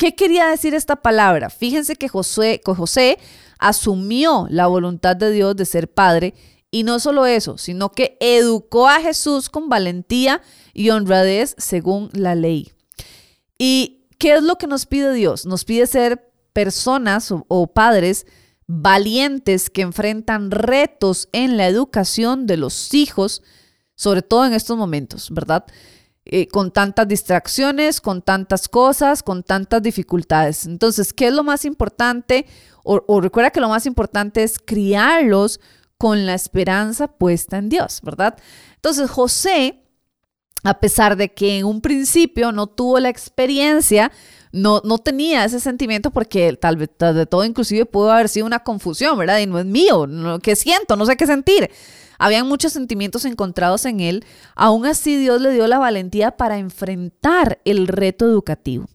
[0.00, 1.50] ¿Qué quería decir esta palabra?
[1.50, 3.18] Fíjense que José, José
[3.58, 6.32] asumió la voluntad de Dios de ser padre
[6.70, 10.40] Y no solo eso, sino que educó a Jesús con valentía
[10.72, 12.72] y honradez según la ley.
[13.62, 15.44] ¿Y qué es lo que nos pide Dios?
[15.44, 18.26] Nos pide ser personas o, padres
[18.66, 23.42] valientes que enfrentan retos en la educación de los hijos,
[23.96, 25.66] sobre todo en estos momentos, ¿verdad?
[26.24, 30.64] Eh, con tantas distracciones, con tantas cosas, con tantas dificultades.
[30.64, 32.46] Entonces, ¿qué es lo más importante?
[32.82, 35.60] o recuerda que lo más importante es criarlos
[35.98, 38.38] con la esperanza puesta en Dios, ¿verdad?
[38.76, 39.84] Entonces José,
[40.62, 44.12] a pesar de que en un principio no tuvo la experiencia,
[44.52, 48.60] no, no tenía ese sentimiento porque tal vez de todo inclusive pudo haber sido una
[48.60, 49.38] confusión, ¿verdad?
[49.38, 50.06] Y no es mío,
[50.42, 50.96] ¿qué siento?
[50.96, 51.70] No sé qué sentir.
[52.18, 54.24] Habían muchos sentimientos encontrados en él.
[54.54, 58.86] Aún así Dios le dio la valentía para enfrentar el reto educativo.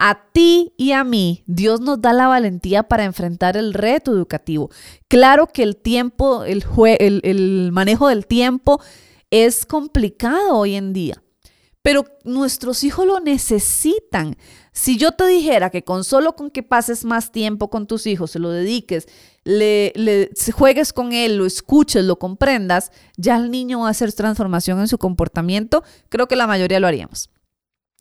[0.00, 4.70] A ti y a mí, Dios nos da la valentía para enfrentar el reto educativo.
[5.08, 8.80] Claro que el tiempo, el, manejo del tiempo
[9.30, 11.22] es complicado hoy en día,
[11.82, 14.36] pero nuestros hijos lo necesitan.
[14.72, 18.30] Si yo te dijera que con solo con que pases más tiempo con tus hijos,
[18.30, 19.06] se lo dediques,
[19.44, 24.12] le, le, juegues con él, lo escuches, lo comprendas, ya el niño va a hacer
[24.12, 27.30] transformación en su comportamiento, creo que la mayoría lo haríamos.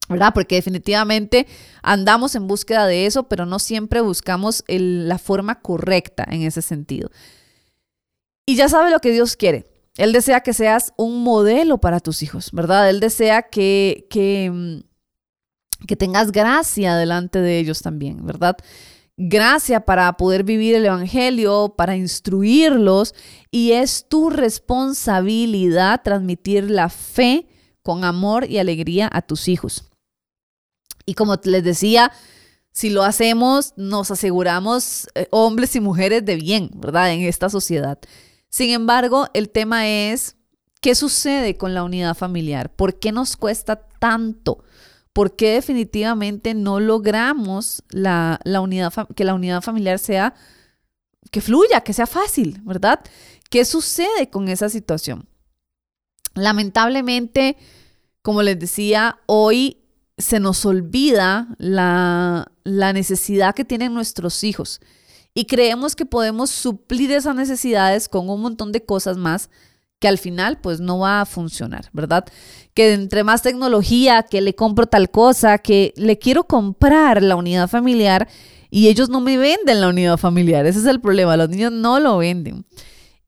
[0.09, 0.33] ¿verdad?
[0.33, 1.47] Porque definitivamente
[1.81, 7.11] andamos en búsqueda de eso, pero no siempre buscamos la forma correcta en ese sentido.
[8.45, 9.65] Y ya sabe lo que Dios quiere.
[9.97, 12.89] Él desea que seas un modelo para tus hijos, ¿verdad?
[12.89, 18.57] Él desea que, que, mm, que tengas gracia delante de ellos también, ¿verdad?
[19.17, 23.15] Gracia para poder vivir el Evangelio, para instruirlos,
[23.49, 27.47] y es tu responsabilidad transmitir la fe
[27.81, 29.89] con amor y alegría a tus hijos.
[31.07, 32.12] Y como les decía,
[32.71, 37.12] si lo hacemos, nos aseguramos eh, hombres y mujeres de bien, ¿verdad?
[37.12, 37.97] En esta sociedad.
[38.49, 40.36] Sin embargo, el tema es,
[40.81, 42.73] ¿qué sucede con la unidad familiar?
[42.73, 44.63] ¿Por qué nos cuesta tanto?
[45.13, 50.33] ¿Por qué definitivamente no logramos la, unidad, que la unidad familiar sea,
[51.31, 53.01] que fluya, que sea fácil, ¿verdad?
[53.49, 55.27] ¿Qué sucede con esa situación?
[56.36, 57.57] Lamentablemente,
[58.21, 64.81] como les decía, hoy se nos olvida la, necesidad que tienen nuestros hijos
[65.38, 69.52] y creemos que podemos suplir esas necesidades con un montón de cosas más
[70.00, 72.26] que al final pues no va a funcionar, ¿verdad?
[72.73, 77.67] Que entre más tecnología, que le compro tal cosa, que le quiero comprar la unidad
[77.67, 78.28] familiar
[78.71, 80.65] y ellos no me venden la unidad familiar.
[80.65, 82.65] Ese es el problema, los niños no lo venden.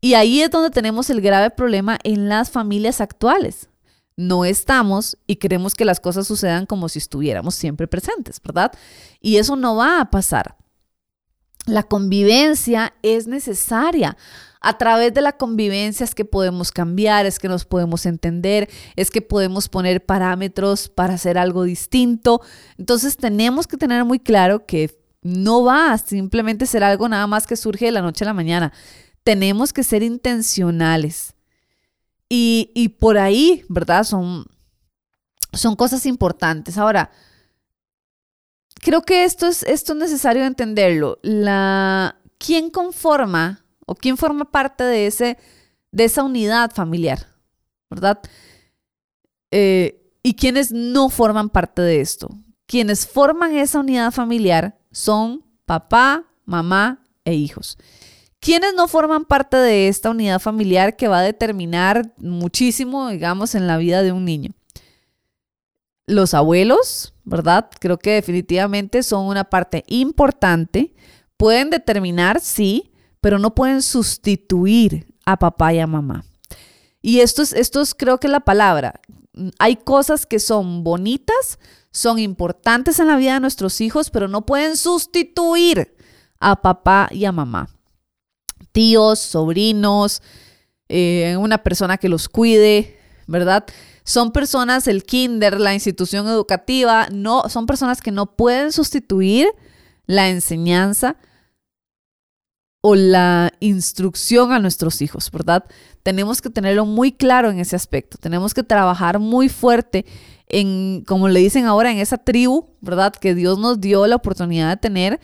[0.01, 3.69] Y ahí es donde tenemos el grave problema en las familias actuales
[4.17, 8.73] no estamos y queremos que las cosas sucedan como si estuviéramos siempre presentes, ¿verdad?
[9.21, 10.57] Y eso no va a pasar.
[11.69, 14.17] La convivencia es necesaria.
[14.61, 19.09] A través de la convivencia es que podemos cambiar, es que nos podemos entender, es
[19.09, 22.41] que podemos poner parámetros para hacer algo distinto.
[22.77, 27.47] Entonces tenemos que tener muy claro que no va a simplemente ser algo nada más
[27.47, 28.73] que surge de la noche a la mañana.
[29.23, 31.35] Tenemos que ser intencionales.
[32.31, 34.03] Y, por ahí, ¿verdad?
[34.03, 34.45] Son,
[35.51, 36.77] son cosas importantes.
[36.77, 37.09] Ahora,
[38.79, 41.19] creo que esto es, esto es necesario entenderlo.
[41.21, 45.37] La, ¿Quién conforma o quién forma parte de, ese,
[45.91, 47.27] de esa unidad familiar?
[47.89, 48.19] ¿Verdad?
[49.51, 52.29] Eh, y quienes no forman parte de esto.
[52.65, 57.77] Quienes forman esa unidad familiar son papá, mamá e hijos.
[58.39, 63.67] ¿Quiénes no forman parte de esta unidad familiar que va a determinar muchísimo, digamos, en
[63.67, 64.51] la vida de un niño?
[66.05, 67.69] Los abuelos, ¿verdad?
[67.79, 70.93] Creo que definitivamente son una parte importante.
[71.37, 76.25] Pueden determinar, sí, pero no pueden sustituir a papá y a mamá.
[77.01, 78.99] Y esto es, esto es creo que la palabra.
[79.57, 81.59] Hay cosas que son bonitas,
[81.91, 85.95] son importantes en la vida de nuestros hijos, pero no pueden sustituir
[86.39, 87.69] a papá y a mamá
[88.71, 90.21] tíos, sobrinos,
[90.87, 93.65] eh, una persona que los cuide, ¿verdad?
[94.09, 99.47] Son personas, el kinder, la institución educativa, no, son personas que no pueden sustituir
[100.07, 101.15] la enseñanza
[102.81, 105.63] o la instrucción a nuestros hijos, ¿verdad?
[106.01, 108.17] Tenemos que tenerlo muy claro en ese aspecto.
[108.17, 110.07] Tenemos que trabajar muy fuerte
[110.47, 113.13] en, como le dicen ahora, en esa tribu, ¿verdad?
[113.13, 115.19] Que Dios nos dio la oportunidad de tener,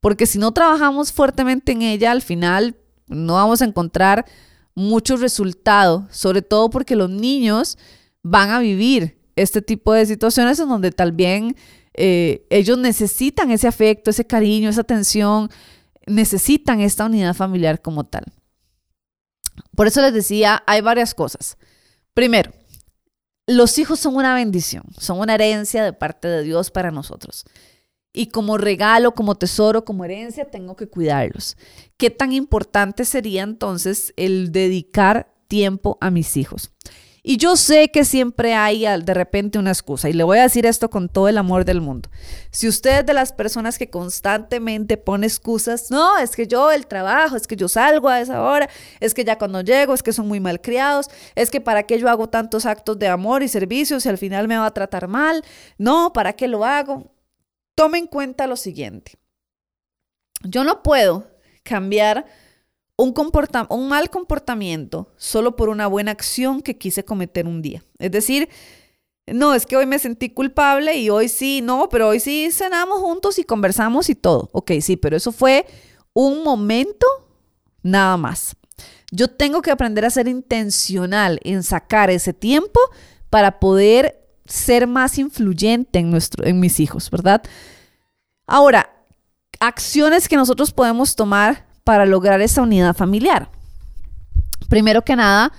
[0.00, 2.74] porque si no trabajamos fuertemente en ella, al final
[3.06, 4.24] no vamos a encontrar
[4.74, 7.76] mucho resultado, sobre todo porque los niños
[8.22, 11.56] van a vivir este tipo de situaciones en donde tal bien
[11.94, 15.50] eh, ellos necesitan ese afecto, ese cariño, esa atención,
[16.06, 18.24] necesitan esta unidad familiar como tal.
[19.74, 21.56] Por eso les decía, hay varias cosas.
[22.14, 22.52] Primero,
[23.46, 27.44] los hijos son una bendición, son una herencia de parte de Dios para nosotros.
[28.12, 31.56] Y como regalo, como tesoro, como herencia, tengo que cuidarlos.
[31.96, 36.72] ¿Qué tan importante sería entonces el dedicar tiempo a mis hijos?
[37.22, 40.64] Y yo sé que siempre hay de repente una excusa, y le voy a decir
[40.64, 42.08] esto con todo el amor del mundo.
[42.50, 46.86] Si usted es de las personas que constantemente pone excusas, no, es que yo el
[46.86, 50.12] trabajo, es que yo salgo a esa hora, es que ya cuando llego, es que
[50.12, 53.48] son muy mal criados, es que para qué yo hago tantos actos de amor y
[53.48, 55.44] servicios y al final me va a tratar mal,
[55.76, 57.12] no, ¿para qué lo hago?
[57.74, 59.12] Tome en cuenta lo siguiente.
[60.42, 61.30] Yo no puedo
[61.62, 62.24] cambiar
[63.02, 63.14] un,
[63.70, 67.82] un mal comportamiento solo por una buena acción que quise cometer un día.
[67.98, 68.48] Es decir,
[69.26, 73.00] no, es que hoy me sentí culpable y hoy sí, no, pero hoy sí cenamos
[73.00, 74.50] juntos y conversamos y todo.
[74.52, 75.66] Ok, sí, pero eso fue
[76.12, 77.06] un momento
[77.82, 78.56] nada más.
[79.12, 82.80] Yo tengo que aprender a ser intencional en sacar ese tiempo
[83.28, 87.42] para poder ser más influyente en, nuestro, en mis hijos, ¿verdad?
[88.46, 88.90] Ahora,
[89.60, 93.50] acciones que nosotros podemos tomar para lograr esa unidad familiar.
[94.68, 95.50] Primero que nada,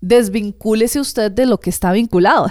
[0.00, 2.50] desvincúlese usted de lo que está vinculado.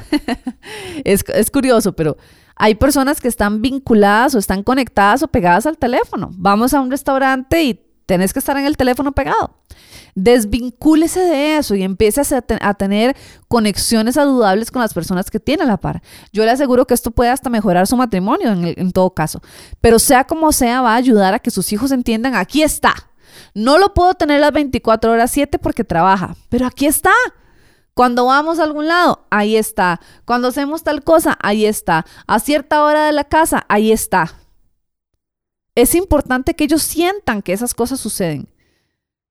[1.03, 2.15] es, curioso, pero
[2.55, 6.29] hay personas que están vinculadas o están conectadas o pegadas al teléfono.
[6.37, 9.57] Vamos a un restaurante y tenés que estar en el teléfono pegado.
[10.15, 12.21] Desvincúlese de eso y empiece
[12.61, 13.17] a, tener
[13.49, 16.01] conexiones saludables con las personas que tiene a la par.
[16.31, 19.41] Yo le aseguro que esto puede hasta mejorar su matrimonio en, en todo caso.
[19.81, 22.93] Pero sea como sea, va a ayudar a que sus hijos entiendan, aquí está.
[23.53, 27.13] No lo puedo tener las 24 horas 7 porque trabaja, pero aquí está.
[27.93, 30.01] Cuando vamos a algún lado, ahí está.
[30.25, 32.05] Cuando hacemos tal cosa, ahí está.
[32.27, 34.35] A cierta hora de la casa, ahí está.
[35.75, 38.49] Es importante que ellos sientan que esas cosas suceden.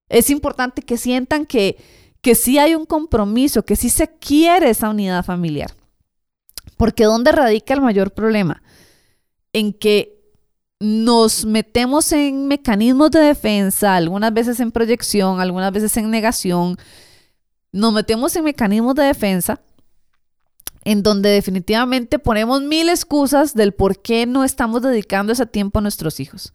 [0.09, 1.76] Es importante que sientan que,
[2.22, 5.74] que sí hay un compromiso, que sí se quiere esa unidad familiar.
[6.76, 8.62] Porque ¿dónde radica el mayor problema?
[9.52, 10.14] En que
[10.85, 16.76] nos metemos en mecanismos de defensa, algunas veces en proyección, algunas veces en negación.
[17.72, 19.61] Nos metemos en mecanismos de defensa
[20.85, 25.82] en donde definitivamente ponemos mil excusas del por qué no estamos dedicando ese tiempo a
[25.82, 26.53] nuestros hijos.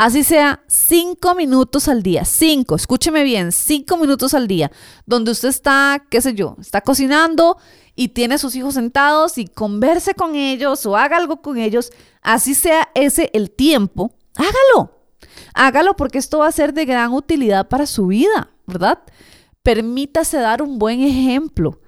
[0.00, 4.72] Así sea cinco minutos al día, cinco, escúcheme bien, cinco minutos al día,
[5.04, 7.58] donde usted está, qué sé yo, está cocinando
[7.94, 11.92] y tiene a sus hijos sentados y converse con ellos o haga algo con ellos,
[12.22, 14.96] así sea ese el tiempo, hágalo.
[15.52, 19.00] Hágalo porque esto va a ser de gran utilidad para su vida, ¿verdad?
[19.62, 21.78] Permítase dar un buen ejemplo.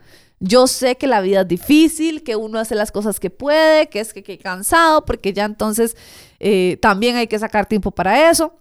[0.44, 4.00] Yo sé que la vida es difícil, que uno hace las cosas que puede, que
[4.00, 5.96] es que, que cansado, porque ya entonces
[6.40, 8.52] eh, también hay que sacar tiempo para eso.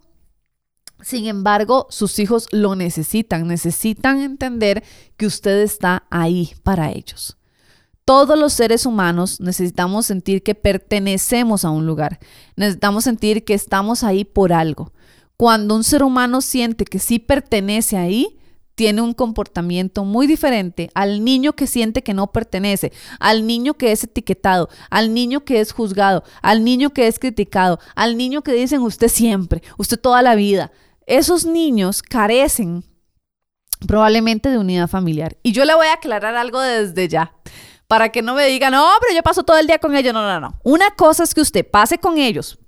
[1.02, 4.84] Sin embargo, sus hijos lo necesitan, necesitan entender
[5.16, 7.36] que usted está ahí para ellos.
[8.04, 12.20] Todos los seres humanos necesitamos sentir que pertenecemos a un lugar,
[12.54, 14.92] necesitamos sentir que estamos ahí por algo.
[15.36, 18.38] Cuando un ser humano siente que sí pertenece ahí,
[18.82, 23.92] tiene un comportamiento muy diferente al niño que siente que no pertenece, al niño que
[23.92, 28.50] es etiquetado, al niño que es juzgado, al niño que es criticado, al niño que
[28.50, 30.72] dicen usted siempre, usted toda la vida.
[31.06, 32.82] Esos niños carecen
[33.86, 35.36] probablemente de unidad familiar.
[35.44, 37.36] Y yo le voy a aclarar algo desde ya.
[37.86, 40.12] Para que no me digan, no, pero yo paso todo el día con ellos.
[40.12, 40.58] No, no, no.
[40.64, 42.58] Una cosa es que usted pase con ellos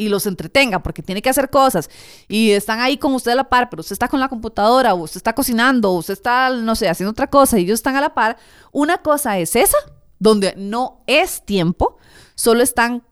[0.00, 1.90] y los entretenga porque tiene que hacer cosas
[2.26, 5.02] y están ahí con usted a la par, pero usted está con la computadora o
[5.02, 8.00] usted está cocinando o usted está, no sé, haciendo otra cosa y ellos están a
[8.00, 8.38] la par,
[8.72, 9.76] una cosa es esa,
[10.18, 11.98] donde no es tiempo,
[12.34, 13.02] solo están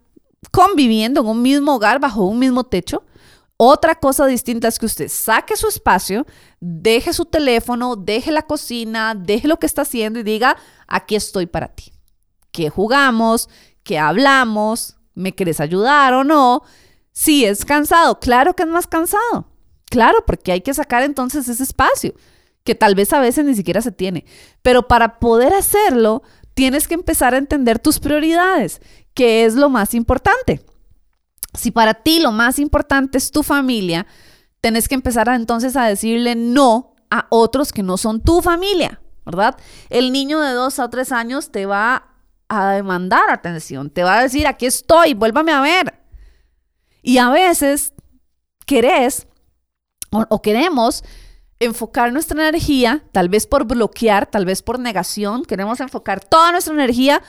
[0.51, 3.05] conviviendo en un mismo hogar, bajo un mismo techo.
[3.59, 6.25] Otra cosa distinta es que usted saque su espacio,
[6.61, 11.47] deje su teléfono, deje la cocina, deje lo que está haciendo y diga, aquí estoy
[11.47, 11.93] para ti.
[12.51, 13.51] ¿Qué jugamos?
[13.83, 14.98] ¿Qué hablamos?
[15.19, 16.63] ¿Me querés ayudar o no?
[17.11, 19.49] Si es cansado, claro que es más cansado.
[19.91, 22.15] Claro, porque hay que sacar entonces ese espacio,
[22.63, 24.25] que tal vez a veces ni siquiera se tiene.
[24.63, 26.23] Pero para poder hacerlo,
[26.55, 28.81] tienes que empezar a entender tus prioridades,
[29.13, 30.63] que es lo más importante.
[31.55, 34.07] Si para ti lo más importante es tu familia,
[34.61, 39.01] tenés que empezar a, entonces a decirle no a otros que no son tu familia,
[39.27, 39.57] ¿verdad?
[39.91, 42.09] El niño de dos a tres años te va
[42.49, 45.95] a demandar atención, te va a decir, aquí estoy, vuélvame a ver.
[47.03, 47.93] Y a veces
[48.67, 49.27] querés
[50.11, 51.05] o, queremos
[51.61, 56.73] enfocar nuestra energía, tal vez por bloquear, tal vez por negación, queremos enfocar toda nuestra
[56.73, 57.23] energía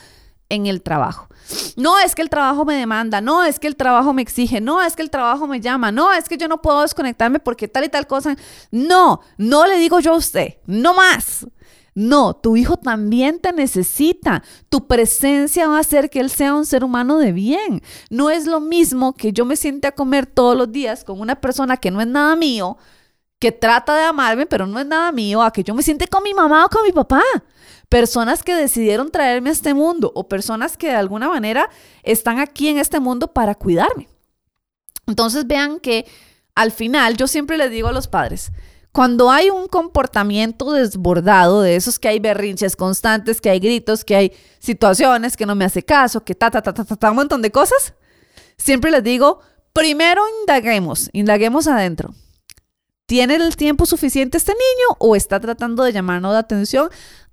[0.49, 1.27] en el trabajo.
[1.75, 4.81] No es que el trabajo me demanda, no es que el trabajo me exige, no
[4.81, 7.83] es que el trabajo me llama, no es que yo no puedo desconectarme porque tal
[7.85, 8.35] y tal cosa.
[8.71, 11.47] No, no le digo yo a usted, no más.
[11.99, 14.41] No, tu hijo también te necesita.
[14.69, 17.81] Tu presencia va a hacer que él sea un ser humano de bien.
[18.09, 21.41] No es lo mismo que yo me siente a comer todos los días con una
[21.41, 22.77] persona que no es nada mío,
[23.37, 26.23] que trata de amarme, pero no es nada mío, a que yo me siente con
[26.23, 27.21] mi mamá o con mi papá.
[27.89, 31.69] Personas que decidieron traerme a este mundo o personas que de alguna manera
[32.03, 34.07] están aquí en este mundo para cuidarme.
[35.05, 36.05] Entonces vean que
[36.55, 38.53] al final yo siempre les digo a los padres,
[38.91, 44.15] cuando hay un comportamiento desbordado de esos que hay berrinches constantes, que hay gritos, que
[44.15, 47.41] hay situaciones que no me hace caso, que ta, ta, ta, ta, ta, un montón
[47.41, 47.93] de cosas,
[48.57, 49.41] siempre les digo,
[49.73, 52.13] primero indaguemos, indaguemos adentro.
[53.05, 56.89] ¿Tiene el tiempo suficiente este niño o está tratando de llamarnos la atención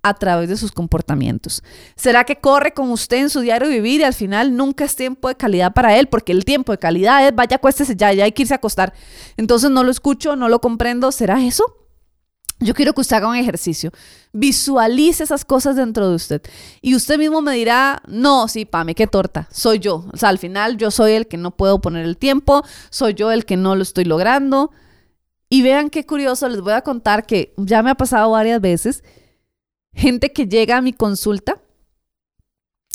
[0.08, 1.62] a través de sus comportamientos?
[1.96, 5.28] ¿Será que corre con usted en su diario vivir y al final nunca es tiempo
[5.28, 6.08] de calidad para él?
[6.08, 8.92] Porque el tiempo de calidad es, vaya, acuéstese ya, ya hay que irse a acostar.
[9.36, 11.12] Entonces no lo escucho, no lo comprendo.
[11.12, 11.64] ¿Será eso?
[12.58, 13.92] Yo quiero que usted haga un ejercicio.
[14.32, 16.42] Visualice esas cosas dentro de usted.
[16.80, 19.46] Y usted mismo me dirá, no, sí, Pame, qué torta.
[19.50, 20.06] Soy yo.
[20.12, 23.30] O sea, al final yo soy el que no puedo poner el tiempo, soy yo
[23.30, 24.70] el que no lo estoy logrando.
[25.50, 29.04] Y vean qué curioso, les voy a contar que ya me ha pasado varias veces
[29.96, 31.60] gente que llega a mi consulta,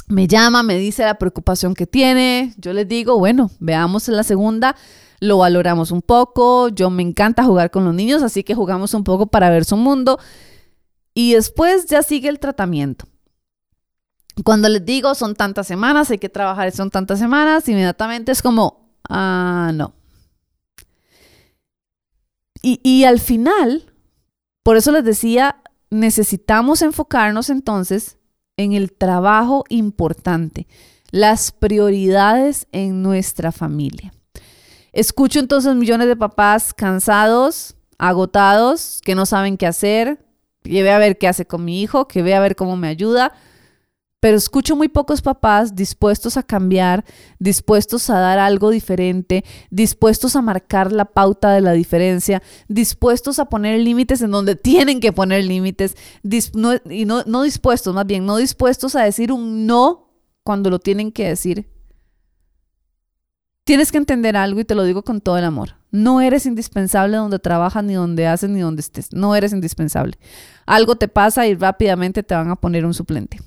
[0.07, 4.23] me llama, me dice la preocupación que tiene, yo les digo, bueno, veamos en la
[4.23, 4.75] segunda,
[5.19, 9.03] lo valoramos un poco, yo me encanta jugar con los niños, así que jugamos un
[9.03, 10.19] poco para ver su mundo
[11.13, 13.05] y después ya sigue el tratamiento.
[14.43, 18.89] Cuando les digo son tantas semanas, hay que trabajar, son tantas semanas, inmediatamente es como,
[19.09, 19.93] ah, no.
[22.61, 23.91] Y, y al final,
[24.61, 25.60] por eso les decía,
[25.91, 28.17] necesitamos enfocarnos entonces
[28.57, 30.67] en el trabajo importante,
[31.11, 34.13] las prioridades en nuestra familia.
[34.93, 40.25] Escucho entonces millones de papás cansados, agotados, que no saben qué hacer,
[40.63, 42.87] que ve a ver qué hace con mi hijo, que ve a ver cómo me
[42.87, 43.33] ayuda,
[44.21, 47.03] pero escucho muy pocos papás dispuestos a cambiar,
[47.39, 53.45] dispuestos a dar algo diferente, dispuestos a marcar la pauta de la diferencia, dispuestos a
[53.45, 58.37] poner límites en donde tienen que poner límites, y no, no dispuestos, más bien, no
[58.37, 60.13] dispuestos a decir un no
[60.43, 61.67] cuando lo tienen que decir.
[63.63, 65.77] Tienes que entender algo y te lo digo con todo el amor.
[65.89, 69.13] No eres indispensable donde trabajas, ni donde haces, ni donde estés.
[69.13, 70.19] No eres indispensable.
[70.67, 73.39] Algo te pasa y rápidamente te van a poner un suplente.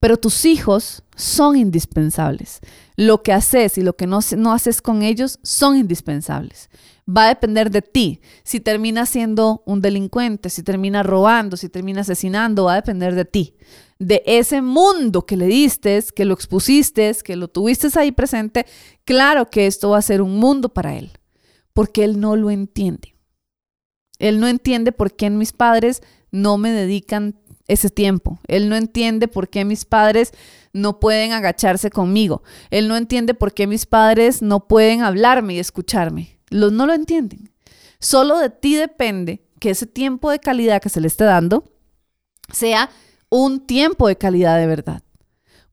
[0.00, 2.60] Pero tus hijos son indispensables.
[2.96, 4.20] Lo que haces y lo que no,
[4.52, 6.70] haces con ellos son indispensables.
[7.08, 8.20] Va a depender de ti.
[8.44, 13.24] Si terminas siendo un delincuente, si terminas robando, si terminas asesinando, va a depender de
[13.24, 13.56] ti.
[13.98, 18.66] De ese mundo que le diste, que lo expusiste, que lo tuviste ahí presente,
[19.04, 21.10] claro que esto va a ser un mundo para él,
[21.72, 23.16] porque él no lo entiende.
[24.20, 28.40] Él no entiende por qué mis padres no me dedican ese tiempo.
[28.48, 30.32] Él no entiende por qué mis padres
[30.72, 32.42] no pueden agacharse conmigo.
[32.70, 36.40] Él no entiende por qué mis padres no pueden hablarme y escucharme.
[36.48, 37.52] Los no lo entienden.
[38.00, 41.64] Solo de ti depende que ese tiempo de calidad que se le esté dando
[42.52, 42.90] sea
[43.28, 45.02] un tiempo de calidad de verdad.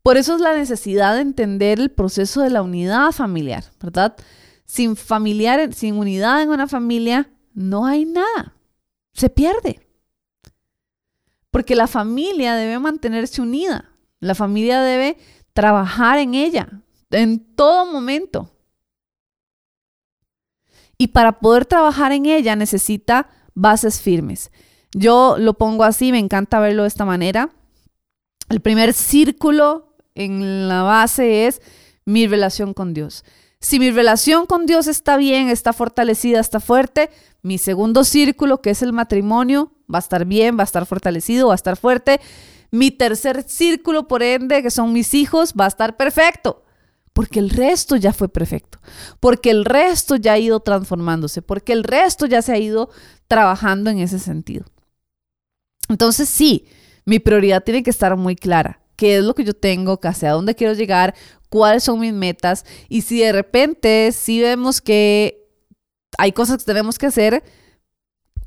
[0.01, 4.15] Por eso es la necesidad de entender el proceso de la unidad familiar, ¿verdad?
[4.65, 8.55] Sin familiar, sin unidad en una familia, no hay nada.
[9.13, 9.84] Se pierde.
[11.55, 13.89] Porque la familia debe mantenerse unida.
[14.19, 15.17] La familia debe
[15.53, 16.67] trabajar en ella
[17.11, 18.51] en todo momento.
[20.97, 24.51] Y para poder trabajar en ella necesita bases firmes.
[24.91, 27.51] Yo lo pongo así, me encanta verlo de esta manera.
[28.49, 31.61] El primer círculo en la base es
[32.03, 33.23] mi relación con Dios.
[33.61, 37.11] Si mi relación con Dios está bien, está fortalecida, está fuerte,
[37.45, 41.49] mi segundo círculo, que es el matrimonio, va a estar bien, va a estar fortalecido,
[41.49, 42.19] va a estar fuerte.
[42.71, 46.63] Mi tercer círculo, por ende, que son mis hijos, va a estar perfecto.
[47.13, 48.79] Porque el resto ya fue perfecto.
[49.19, 51.43] Porque el resto ya ha ido transformándose.
[51.43, 52.89] Porque el resto ya se ha ido
[53.27, 54.65] trabajando en ese sentido.
[55.87, 56.65] Entonces, sí,
[57.05, 58.81] mi prioridad tiene que estar muy clara.
[58.95, 59.99] ¿Qué es lo que yo tengo?
[60.01, 61.13] ¿Hacia dónde quiero llegar?
[61.49, 62.65] ¿Cuáles son mis metas?
[62.89, 65.44] Y si de repente sí vemos que
[66.17, 67.43] hay cosas que tenemos que hacer,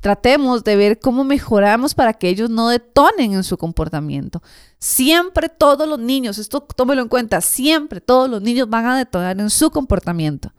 [0.01, 4.41] tratemos de ver cómo mejoramos para que ellos no detonen en su comportamiento.
[4.79, 9.39] Siempre todos los niños, esto tómelo en cuenta, siempre todos los niños van a detonar
[9.39, 10.53] en su comportamiento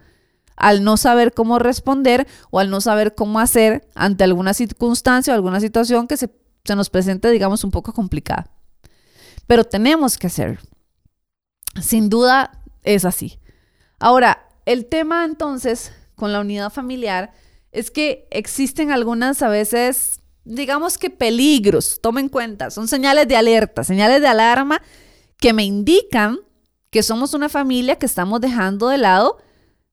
[0.60, 5.36] al no saber cómo responder o al no saber cómo hacer ante alguna circunstancia o
[5.36, 6.30] alguna situación que se,
[6.64, 8.50] se nos presente, digamos, un poco complicada.
[9.46, 10.60] pero tenemos que hacerlo.
[11.80, 13.40] Sin duda es así.
[13.98, 17.32] Ahora, el tema entonces con la unidad familiar
[17.72, 23.84] es que existen algunas a veces, digamos que peligros, tomen cuenta, son señales de alerta,
[23.84, 24.82] señales de alarma
[25.38, 26.38] que me indican
[26.90, 29.38] que somos una familia que estamos dejando de lado,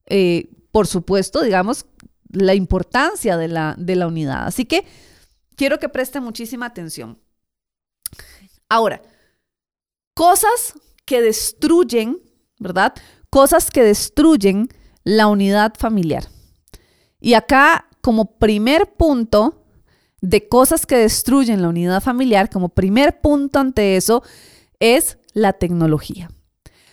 [0.04, 1.86] eh, por supuesto, digamos,
[2.30, 4.46] la importancia de la, de la unidad.
[4.46, 4.84] Así que
[5.56, 7.18] quiero que presten muchísima atención.
[8.68, 9.00] Ahora,
[10.12, 10.74] cosas
[11.06, 12.20] que destruyen,
[12.58, 12.92] ¿verdad?
[13.30, 14.68] Cosas que destruyen
[15.08, 16.28] la unidad familiar.
[17.18, 19.64] Y acá, como primer punto
[20.20, 24.22] de cosas que destruyen la unidad familiar, como primer punto ante eso,
[24.80, 26.30] es la tecnología.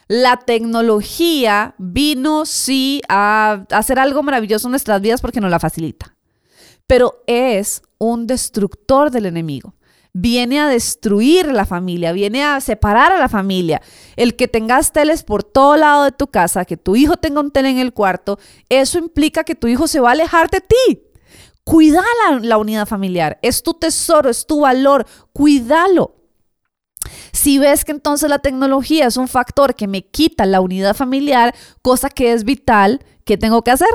[0.08, 6.16] La tecnología vino, sí, a hacer algo maravilloso en nuestras vidas porque nos la facilita,
[6.88, 9.76] pero es un destructor del enemigo.
[10.18, 13.82] Viene a destruir la familia, viene a separar a la familia.
[14.16, 17.52] El que tengas teles por todo lado de tu casa, que tu hijo tenga un
[17.52, 18.40] tele en el cuarto,
[18.70, 21.02] eso implica que tu hijo se va a alejar de ti.
[21.66, 26.16] Cuida la, la unidad familiar, es tu tesoro, es tu valor, cuídalo.
[27.34, 31.54] Si ves que entonces la tecnología es un factor que me quita la unidad familiar,
[31.82, 33.90] cosa que es vital, ¿qué tengo que hacer?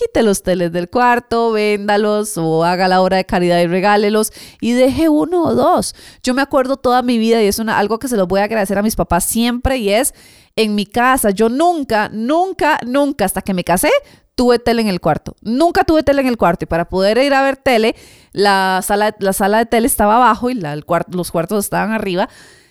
[0.00, 4.72] Quite los teles del cuarto, véndalos o haga la hora de caridad y regálelos y
[4.72, 5.94] deje uno o dos.
[6.22, 8.44] Yo me acuerdo toda mi vida y es una, algo que se lo voy a
[8.44, 10.14] agradecer a mis papás siempre y es
[10.56, 11.32] en mi casa.
[11.32, 13.90] Yo nunca, nunca, nunca, hasta que me casé,
[14.34, 15.36] tuve tele en el cuarto.
[15.42, 16.64] Nunca tuve tele en el cuarto.
[16.64, 17.94] Y para poder ir a ver tele,
[18.32, 22.30] la sala, la sala de tele estaba abajo y los cuartos estaban arriba.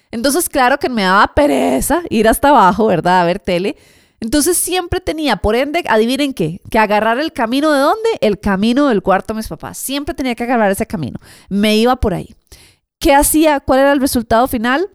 [0.09, 3.21] Entonces, claro que me daba pereza ir hasta abajo, ¿verdad?
[3.21, 3.77] A ver tele.
[4.21, 8.09] Entonces siempre tenía, por ende, adivinen qué, que agarrar el camino de dónde?
[8.21, 9.77] El camino del cuarto de mis papás.
[9.77, 11.19] Siempre tenía que agarrar ese camino.
[11.47, 12.35] Me iba por ahí.
[12.99, 13.61] ¿Qué hacía?
[13.61, 14.89] ¿Cuál era el resultado final?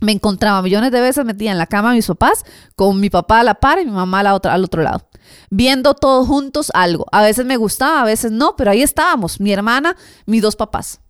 [0.00, 2.44] Me encontraba millones de veces metida en la cama de mis papás,
[2.76, 5.08] con mi papá a la par y mi mamá a la otra, al otro lado
[5.50, 7.06] viendo todos juntos algo.
[7.12, 9.96] A veces me gustaba, a veces no, pero ahí estábamos, mi hermana,
[10.26, 11.00] mis dos papás.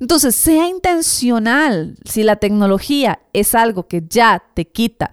[0.00, 1.96] Entonces, sea intencional.
[2.04, 5.12] Si la tecnología es algo que ya te quita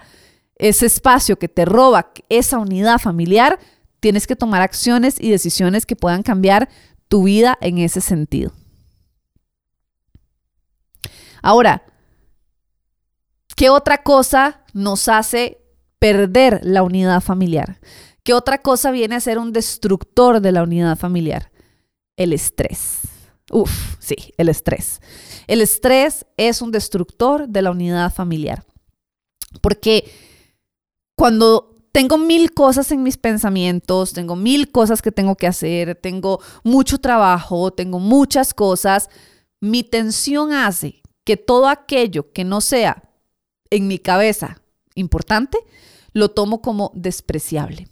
[0.59, 3.59] ese espacio, que te roba esa unidad familiar,
[3.99, 6.69] tienes que tomar acciones y decisiones que puedan cambiar
[7.07, 8.51] tu vida en ese sentido.
[11.41, 11.83] Ahora,
[13.55, 15.61] ¿qué otra cosa nos hace
[15.97, 17.79] perder la unidad familiar?
[18.23, 21.51] ¿Qué otra cosa viene a ser un destructor de la unidad familiar?
[22.17, 22.99] El estrés.
[23.49, 24.99] Uf, sí, el estrés.
[25.47, 28.65] El estrés es un destructor de la unidad familiar.
[29.61, 30.11] Porque
[31.19, 36.39] cuando tengo mil cosas en mis pensamientos, tengo mil cosas que tengo que hacer, tengo
[36.63, 39.09] mucho trabajo, tengo muchas cosas,
[39.59, 43.03] mi tensión hace que todo aquello que no sea
[43.69, 44.61] en mi cabeza
[44.95, 45.57] importante,
[46.13, 47.89] lo tomo como despreciable.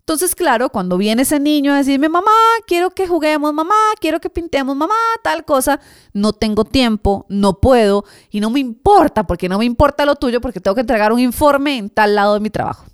[0.00, 2.32] Entonces, claro, cuando viene ese niño a decirme, mamá,
[2.66, 5.78] quiero que juguemos, mamá, quiero que pintemos, mamá, tal cosa,
[6.12, 10.40] no tengo tiempo, no puedo y no me importa, porque no me importa lo tuyo,
[10.40, 12.86] porque tengo que entregar un informe en tal lado de mi trabajo.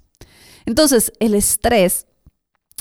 [0.66, 2.06] Entonces, el estrés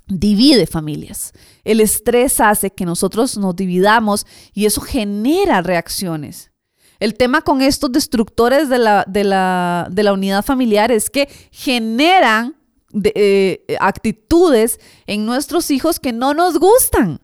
[0.07, 1.31] divide familias.
[1.63, 6.51] El estrés hace que nosotros nos dividamos y eso genera reacciones.
[6.99, 11.27] El tema con estos destructores de la, de la, de la unidad familiar es que
[11.51, 12.55] generan
[13.03, 17.19] eh, actitudes en nuestros hijos que no nos gustan.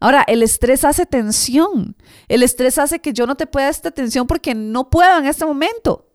[0.00, 1.96] Ahora, el estrés hace tensión.
[2.28, 5.44] El estrés hace que yo no te pueda esta tensión porque no puedo en este
[5.44, 6.12] momento.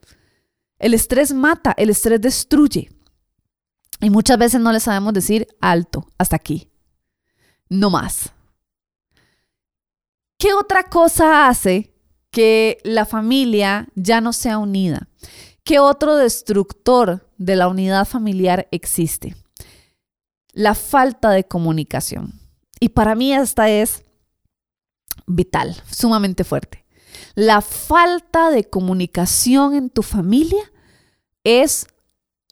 [0.79, 2.89] El estrés mata, el estrés destruye.
[3.99, 6.69] Y muchas veces no le sabemos decir alto, hasta aquí.
[7.69, 8.31] No más.
[10.37, 11.93] ¿Qué otra cosa hace
[12.29, 15.07] que la familia ya no sea unida?
[15.63, 19.35] ¿Qué otro destructor de la unidad familiar existe?
[20.51, 22.33] La falta de comunicación.
[22.81, 24.03] Y para mí esta es
[25.25, 26.83] vital, sumamente fuerte.
[27.35, 30.69] La falta de comunicación en tu familia
[31.45, 31.87] es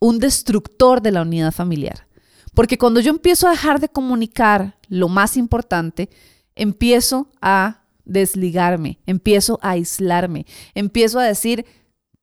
[0.00, 2.06] un destructor de la unidad familiar.
[2.54, 6.08] Porque cuando yo empiezo a dejar de comunicar lo más importante,
[6.54, 11.66] empiezo a desligarme, empiezo a aislarme, empiezo a decir,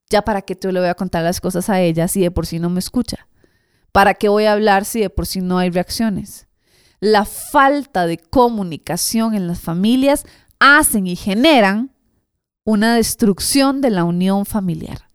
[0.10, 2.45] ya para qué te le voy a contar las cosas a ella si de por
[2.45, 3.28] sí no me escucha.
[3.91, 6.47] ¿Para qué voy a hablar si de por sí no hay reacciones?
[6.99, 10.26] La falta de comunicación en las familias
[10.60, 11.91] hacen y generan
[12.66, 15.09] una destrucción de la unión familiar.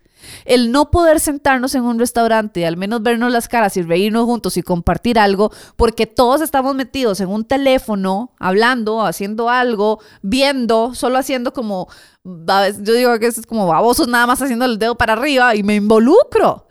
[0.45, 4.25] El no poder sentarnos en un restaurante y al menos vernos las caras y reírnos
[4.25, 10.95] juntos y compartir algo, porque todos estamos metidos en un teléfono, hablando, haciendo algo, viendo,
[10.95, 11.89] solo haciendo como,
[12.25, 15.75] yo digo que es como babosos nada más haciendo el dedo para arriba y me
[15.75, 16.69] involucro.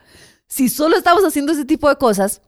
[0.48, 2.42] Si solo estamos haciendo ese tipo de cosas,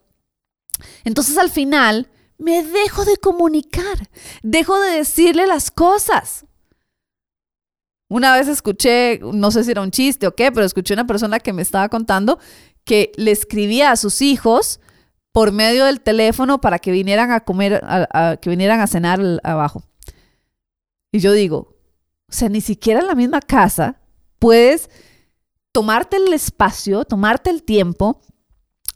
[1.04, 4.10] entonces al final me dejo de comunicar,
[4.44, 6.46] dejo de decirle las cosas.
[8.08, 11.40] Una vez escuché, no sé si era un chiste o qué, pero escuché una persona
[11.40, 12.40] que me estaba contando
[12.84, 14.80] que le escribía a sus hijos
[15.32, 17.82] por medio del teléfono para que vinieran a comer,
[18.42, 19.84] que vinieran a cenar abajo.
[21.12, 21.76] Y yo digo,
[22.30, 24.00] o sea, ni siquiera en la misma casa
[24.40, 24.90] puedes
[25.72, 28.22] tomarte el espacio, tomarte el tiempo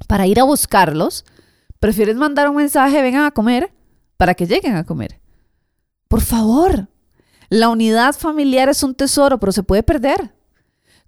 [0.08, 1.26] para ir a buscarlos.
[1.80, 3.74] Prefieres mandar un mensaje, vengan a comer,
[4.18, 5.20] para que lleguen a comer.
[6.08, 6.88] Por favor,
[7.50, 10.34] la unidad familiar es un tesoro, pero se puede perder.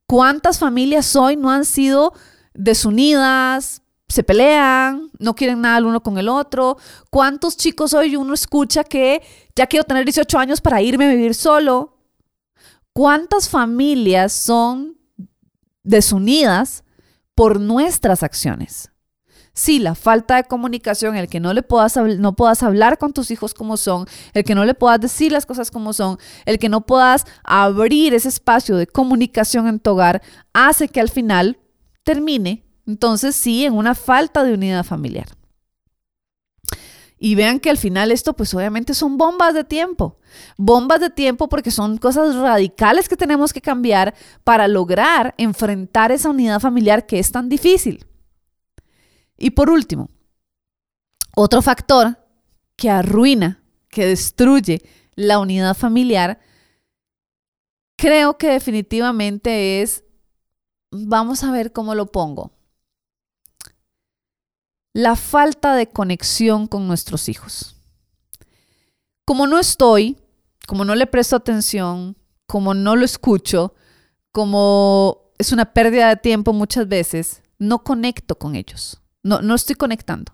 [0.08, 2.14] ¿Cuántas familias hoy no han sido
[2.54, 6.78] desunidas, se pelean, no quieren nada el uno con el otro?
[7.10, 9.22] ¿Cuántos chicos hoy uno escucha que
[9.56, 11.98] ya quiero tener 18 años para irme a vivir solo?
[12.92, 14.98] ¿Cuántas familias son
[15.84, 16.84] desunidas
[17.36, 18.91] por nuestras acciones?
[19.54, 23.32] Sí, la falta de comunicación, el que no le puedas, no puedas hablar con tus
[23.32, 26.70] hijos como son, el que no le puedas decir las cosas como son, el que
[26.70, 30.22] no puedas abrir ese espacio de comunicación en tu hogar,
[30.54, 31.60] hace que al final
[32.04, 35.28] termine, entonces sí, en una falta de unidad familiar.
[37.24, 40.18] Y vean que al final esto pues obviamente son bombas de tiempo.
[40.58, 46.32] Bombas de tiempo porque son cosas radicales que tenemos que cambiar para lograr enfrentar esa
[46.32, 48.08] unidad familiar que es tan difícil.
[49.42, 50.08] Y por último,
[51.36, 52.24] otro factor
[52.76, 54.84] que arruina, que destruye
[55.16, 56.40] la unidad familiar,
[57.98, 60.04] creo que definitivamente es,
[60.92, 62.52] vamos a ver cómo lo pongo,
[64.94, 67.76] la falta de conexión con nuestros hijos.
[69.26, 70.20] Como no estoy,
[70.68, 72.16] como no le presto atención,
[72.46, 73.74] como no lo escucho,
[74.32, 79.01] como es una pérdida de tiempo muchas veces, no conecto con ellos.
[79.24, 80.34] No, no estoy conectando.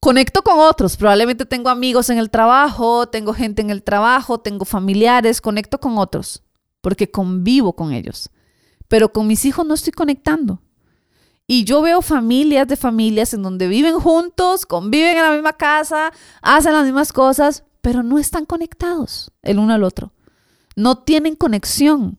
[0.00, 4.64] Conecto con otros, probablemente tengo amigos en el trabajo, tengo gente en el trabajo, tengo
[4.64, 6.44] familiares, conecto con otros,
[6.80, 8.30] porque convivo con ellos.
[8.86, 10.62] Pero con mis hijos no estoy conectando.
[11.48, 16.12] Y yo veo familias de familias en donde viven juntos, conviven en la misma casa,
[16.42, 20.12] hacen las mismas cosas, pero no están conectados el uno al otro.
[20.76, 22.18] No tienen conexión.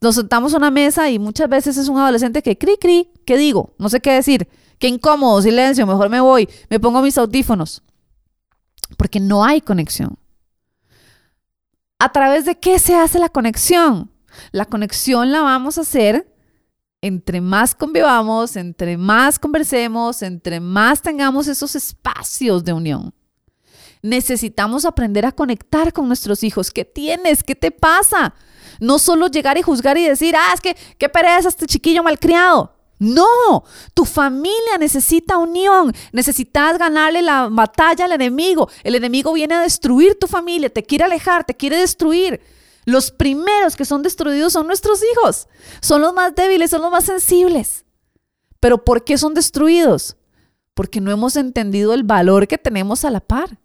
[0.00, 3.36] Nos sentamos a una mesa y muchas veces es un adolescente que cri cri, ¿qué
[3.36, 3.74] digo?
[3.78, 4.48] No sé qué decir.
[4.78, 7.82] Qué incómodo, silencio, mejor me voy, me pongo mis audífonos.
[8.96, 10.18] Porque no hay conexión.
[11.98, 14.10] ¿A través de qué se hace la conexión?
[14.52, 16.26] La conexión la vamos a hacer
[17.02, 23.14] entre más convivamos, entre más conversemos, entre más tengamos esos espacios de unión.
[24.02, 26.70] Necesitamos aprender a conectar con nuestros hijos.
[26.70, 27.42] ¿Qué tienes?
[27.42, 28.34] ¿Qué te pasa?
[28.80, 32.74] No solo llegar y juzgar y decir, ah, es que qué pereza este chiquillo malcriado.
[32.98, 38.68] No, tu familia necesita unión, necesitas ganarle la batalla al enemigo.
[38.84, 42.42] El enemigo viene a destruir tu familia, te quiere alejar, te quiere destruir.
[42.84, 45.48] Los primeros que son destruidos son nuestros hijos.
[45.80, 47.86] Son los más débiles, son los más sensibles.
[48.60, 50.16] Pero ¿por qué son destruidos?
[50.74, 53.58] Porque no hemos entendido el valor que tenemos a la par.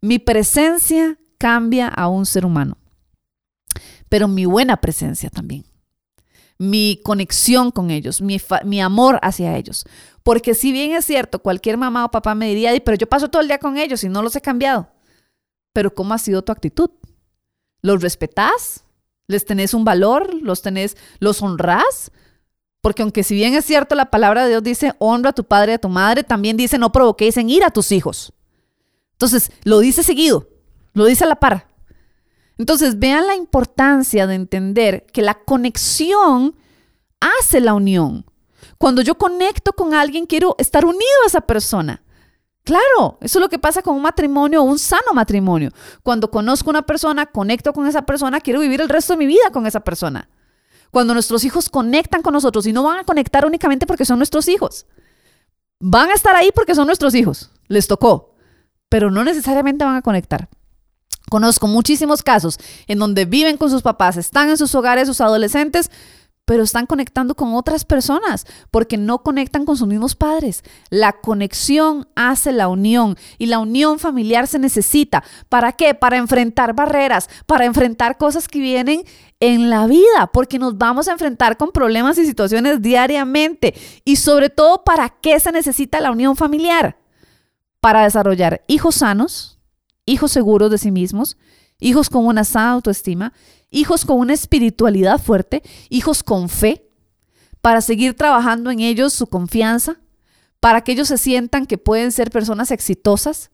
[0.00, 2.78] Mi presencia cambia a un ser humano
[4.08, 5.64] pero mi buena presencia también.
[6.58, 9.84] Mi conexión con ellos, mi, amor hacia ellos.
[10.22, 13.42] Porque si bien es cierto, cualquier mamá o papá me diría, pero yo paso todo
[13.42, 14.88] el día con ellos y no los he cambiado.
[15.72, 16.90] Pero ¿cómo ha sido tu actitud?
[17.82, 18.84] ¿Los respetás?
[19.26, 20.32] ¿Les tenés un valor?
[20.42, 22.10] ¿Los tenés, los honrás?
[22.80, 25.72] Porque aunque si bien es cierto la palabra de Dios dice honra a tu padre
[25.72, 28.32] y a tu madre, también dice no provoquéis en ir a tus hijos.
[29.16, 30.48] Entonces, lo dice seguido,
[30.92, 31.68] lo dice a la par.
[32.58, 36.54] Entonces, vean la importancia de entender que la conexión
[37.20, 38.26] hace la unión.
[38.78, 42.02] Cuando yo conecto con alguien, quiero estar unido a esa persona.
[42.62, 45.70] Claro, eso es lo que pasa con un matrimonio o un sano matrimonio.
[46.02, 49.26] Cuando conozco a una persona, conecto con esa persona, quiero vivir el resto de mi
[49.26, 50.28] vida con esa persona.
[50.90, 54.48] Cuando nuestros hijos conectan con nosotros y no van a conectar únicamente porque son nuestros
[54.48, 54.84] hijos.
[55.78, 57.50] Van a estar ahí porque son nuestros hijos.
[57.68, 58.35] Les tocó.
[58.96, 60.48] Pero no necesariamente van a conectar.
[61.28, 65.90] Conozco muchísimos casos en donde viven con sus papás, están en sus hogares, sus adolescentes,
[66.46, 70.64] pero están conectando con otras personas porque no conectan con sus mismos padres.
[70.88, 75.22] La conexión hace la unión y la unión familiar se necesita.
[75.50, 75.92] ¿Para qué?
[75.92, 79.04] Para enfrentar barreras, para enfrentar cosas que vienen
[79.40, 83.74] en la vida, porque nos vamos a enfrentar con problemas y situaciones diariamente.
[84.06, 86.96] Y sobre todo, ¿para qué se necesita la unión familiar?
[87.86, 89.60] Para desarrollar hijos sanos,
[90.06, 91.36] hijos seguros de sí mismos,
[91.78, 93.32] hijos con una sana autoestima,
[93.70, 96.90] hijos con una espiritualidad fuerte, hijos con fe,
[97.60, 100.00] para seguir trabajando en ellos su confianza,
[100.58, 103.52] para que ellos se sientan que pueden ser personas exitosas,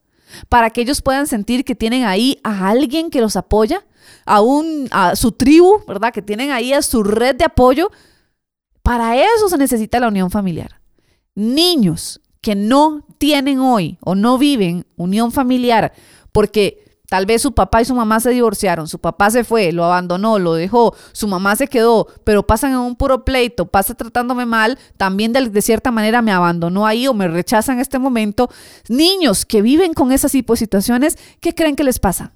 [0.48, 3.84] para que ellos puedan sentir que tienen ahí a alguien que los apoya,
[4.24, 6.10] a, un, a su tribu, ¿verdad?
[6.10, 7.90] Que tienen ahí a su red de apoyo.
[8.82, 10.80] Para eso se necesita la unión familiar.
[11.34, 15.94] Niños que no tienen hoy o no viven unión familiar
[16.32, 16.82] porque
[17.12, 20.38] Tal vez su papá y su mamá se divorciaron, su papá se fue, lo abandonó,
[20.38, 24.78] lo dejó, su mamá se quedó, pero pasan en un puro pleito, pasa tratándome mal,
[24.96, 28.48] también de, cierta manera me abandonó ahí o me rechaza en este momento.
[28.88, 32.32] Niños que viven con esas situaciones, ¿qué creen que les pasa?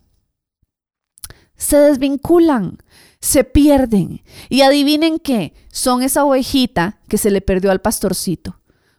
[1.56, 2.76] Se desvinculan,
[3.18, 8.55] se pierden y adivinen qué, son esa ovejita que se le perdió al pastorcito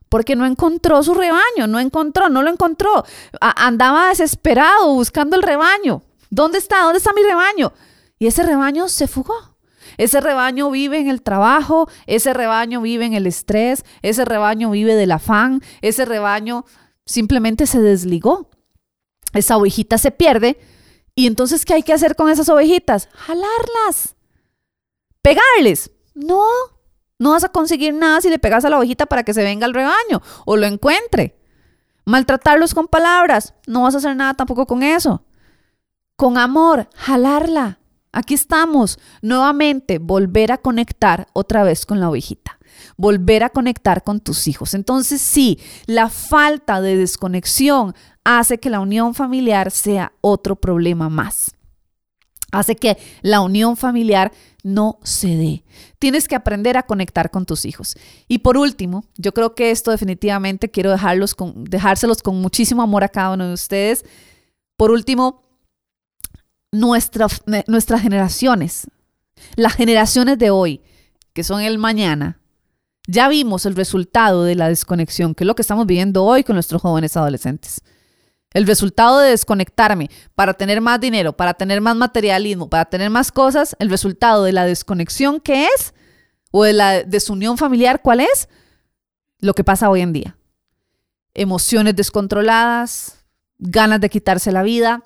[0.09, 3.05] porque no encontró su rebaño, no encontró, no lo encontró.
[3.39, 6.03] andaba desesperado buscando el rebaño.
[6.29, 6.81] ¿Dónde está?
[6.81, 7.73] ¿Dónde está mi rebaño?
[8.19, 9.57] Y ese rebaño se fugó.
[9.97, 14.95] Ese rebaño vive en el trabajo, ese rebaño vive en el estrés, ese rebaño vive
[14.95, 16.65] del afán, ese rebaño
[17.05, 18.49] simplemente se desligó.
[19.33, 20.59] Esa ovejita se pierde.
[21.15, 23.09] ¿Y entonces qué hay que hacer con esas ovejitas?
[23.13, 24.15] Jalarlas.
[25.21, 25.91] Pegarles.
[26.13, 26.45] No,
[27.19, 29.65] no vas a conseguir nada si le pegas a la ovejita para que se venga
[29.65, 31.35] al rebaño o lo encuentre.
[32.05, 35.23] Maltratarlos con palabras, no vas a hacer nada tampoco con eso.
[36.15, 37.79] Con amor, jalarla.
[38.13, 42.57] Aquí estamos, nuevamente, volver a conectar otra vez con la ovejita,
[42.95, 44.73] volver a conectar con tus hijos.
[44.73, 47.93] Entonces sí, la falta de desconexión
[48.23, 51.57] hace que la unión familiar sea otro problema más
[52.51, 54.31] hace que la unión familiar
[54.67, 55.63] no se dé.
[55.97, 57.95] Tienes que aprender a conectar con tus hijos.
[58.27, 63.03] Y por último, yo creo que esto definitivamente quiero dejarlos con, dejárselos con muchísimo amor
[63.03, 64.03] a cada uno de ustedes.
[64.75, 65.43] Por último,
[66.71, 67.41] nuestras
[68.01, 68.87] generaciones,
[69.55, 70.81] las generaciones de hoy,
[71.31, 72.41] que son el mañana,
[73.07, 76.55] ya vimos el resultado de la desconexión, que es lo que estamos viviendo hoy con
[76.55, 77.81] nuestros jóvenes adolescentes.
[78.53, 83.31] El resultado de desconectarme para tener más dinero, para tener más materialismo, para tener más
[83.31, 85.93] cosas, el resultado de la desconexión que es,
[86.51, 88.49] o de la desunión familiar, ¿cuál es?
[89.39, 90.37] Lo que pasa hoy en día.
[91.33, 93.25] Emociones descontroladas,
[93.59, 95.03] ganas de quitarse la vida,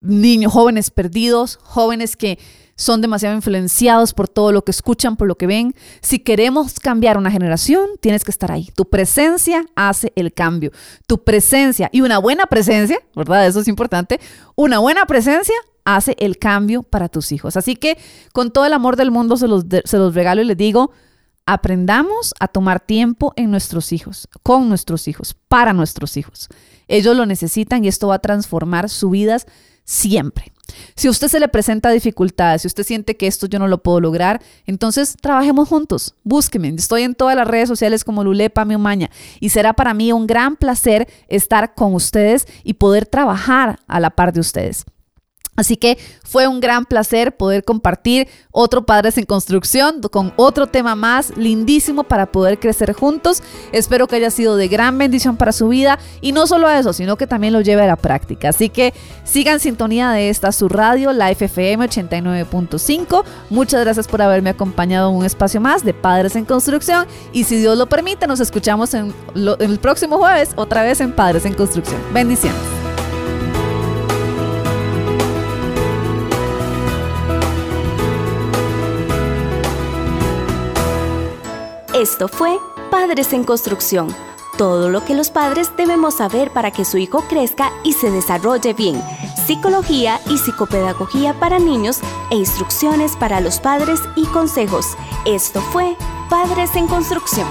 [0.00, 2.38] niños, jóvenes perdidos, jóvenes que
[2.78, 5.74] son demasiado influenciados por todo lo que escuchan, por lo que ven.
[6.00, 8.70] Si queremos cambiar una generación, tienes que estar ahí.
[8.76, 10.70] Tu presencia hace el cambio.
[11.08, 13.48] Tu presencia y una buena presencia, ¿verdad?
[13.48, 14.20] Eso es importante.
[14.54, 17.56] Una buena presencia hace el cambio para tus hijos.
[17.56, 17.98] Así que
[18.32, 20.92] con todo el amor del mundo se los, se los regalo y les digo,
[21.46, 26.48] aprendamos a tomar tiempo en nuestros hijos, con nuestros hijos, para nuestros hijos.
[26.86, 29.46] Ellos lo necesitan y esto va a transformar sus vidas
[29.84, 30.52] siempre.
[30.94, 34.00] Si usted se le presenta dificultades, si usted siente que esto yo no lo puedo
[34.00, 36.14] lograr, entonces trabajemos juntos.
[36.24, 36.68] Búsqueme.
[36.68, 39.10] Estoy en todas las redes sociales como Lulepa Mi Umaña
[39.40, 44.10] y será para mí un gran placer estar con ustedes y poder trabajar a la
[44.10, 44.84] par de ustedes.
[45.58, 50.94] Así que fue un gran placer poder compartir otro Padres en Construcción con otro tema
[50.94, 53.42] más lindísimo para poder crecer juntos.
[53.72, 57.16] Espero que haya sido de gran bendición para su vida y no solo eso, sino
[57.16, 58.50] que también lo lleve a la práctica.
[58.50, 58.94] Así que
[59.24, 63.24] sigan sintonía de esta su radio, Life FM 89.5.
[63.50, 67.56] Muchas gracias por haberme acompañado en un espacio más de Padres en Construcción y si
[67.56, 72.00] Dios lo permite, nos escuchamos en el próximo jueves otra vez en Padres en Construcción.
[72.14, 72.87] Bendiciones.
[81.98, 82.60] Esto fue
[82.92, 84.14] Padres en Construcción.
[84.56, 88.72] Todo lo que los padres debemos saber para que su hijo crezca y se desarrolle
[88.72, 89.02] bien.
[89.48, 91.98] Psicología y psicopedagogía para niños
[92.30, 94.96] e instrucciones para los padres y consejos.
[95.26, 95.96] Esto fue
[96.30, 97.48] Padres en Construcción.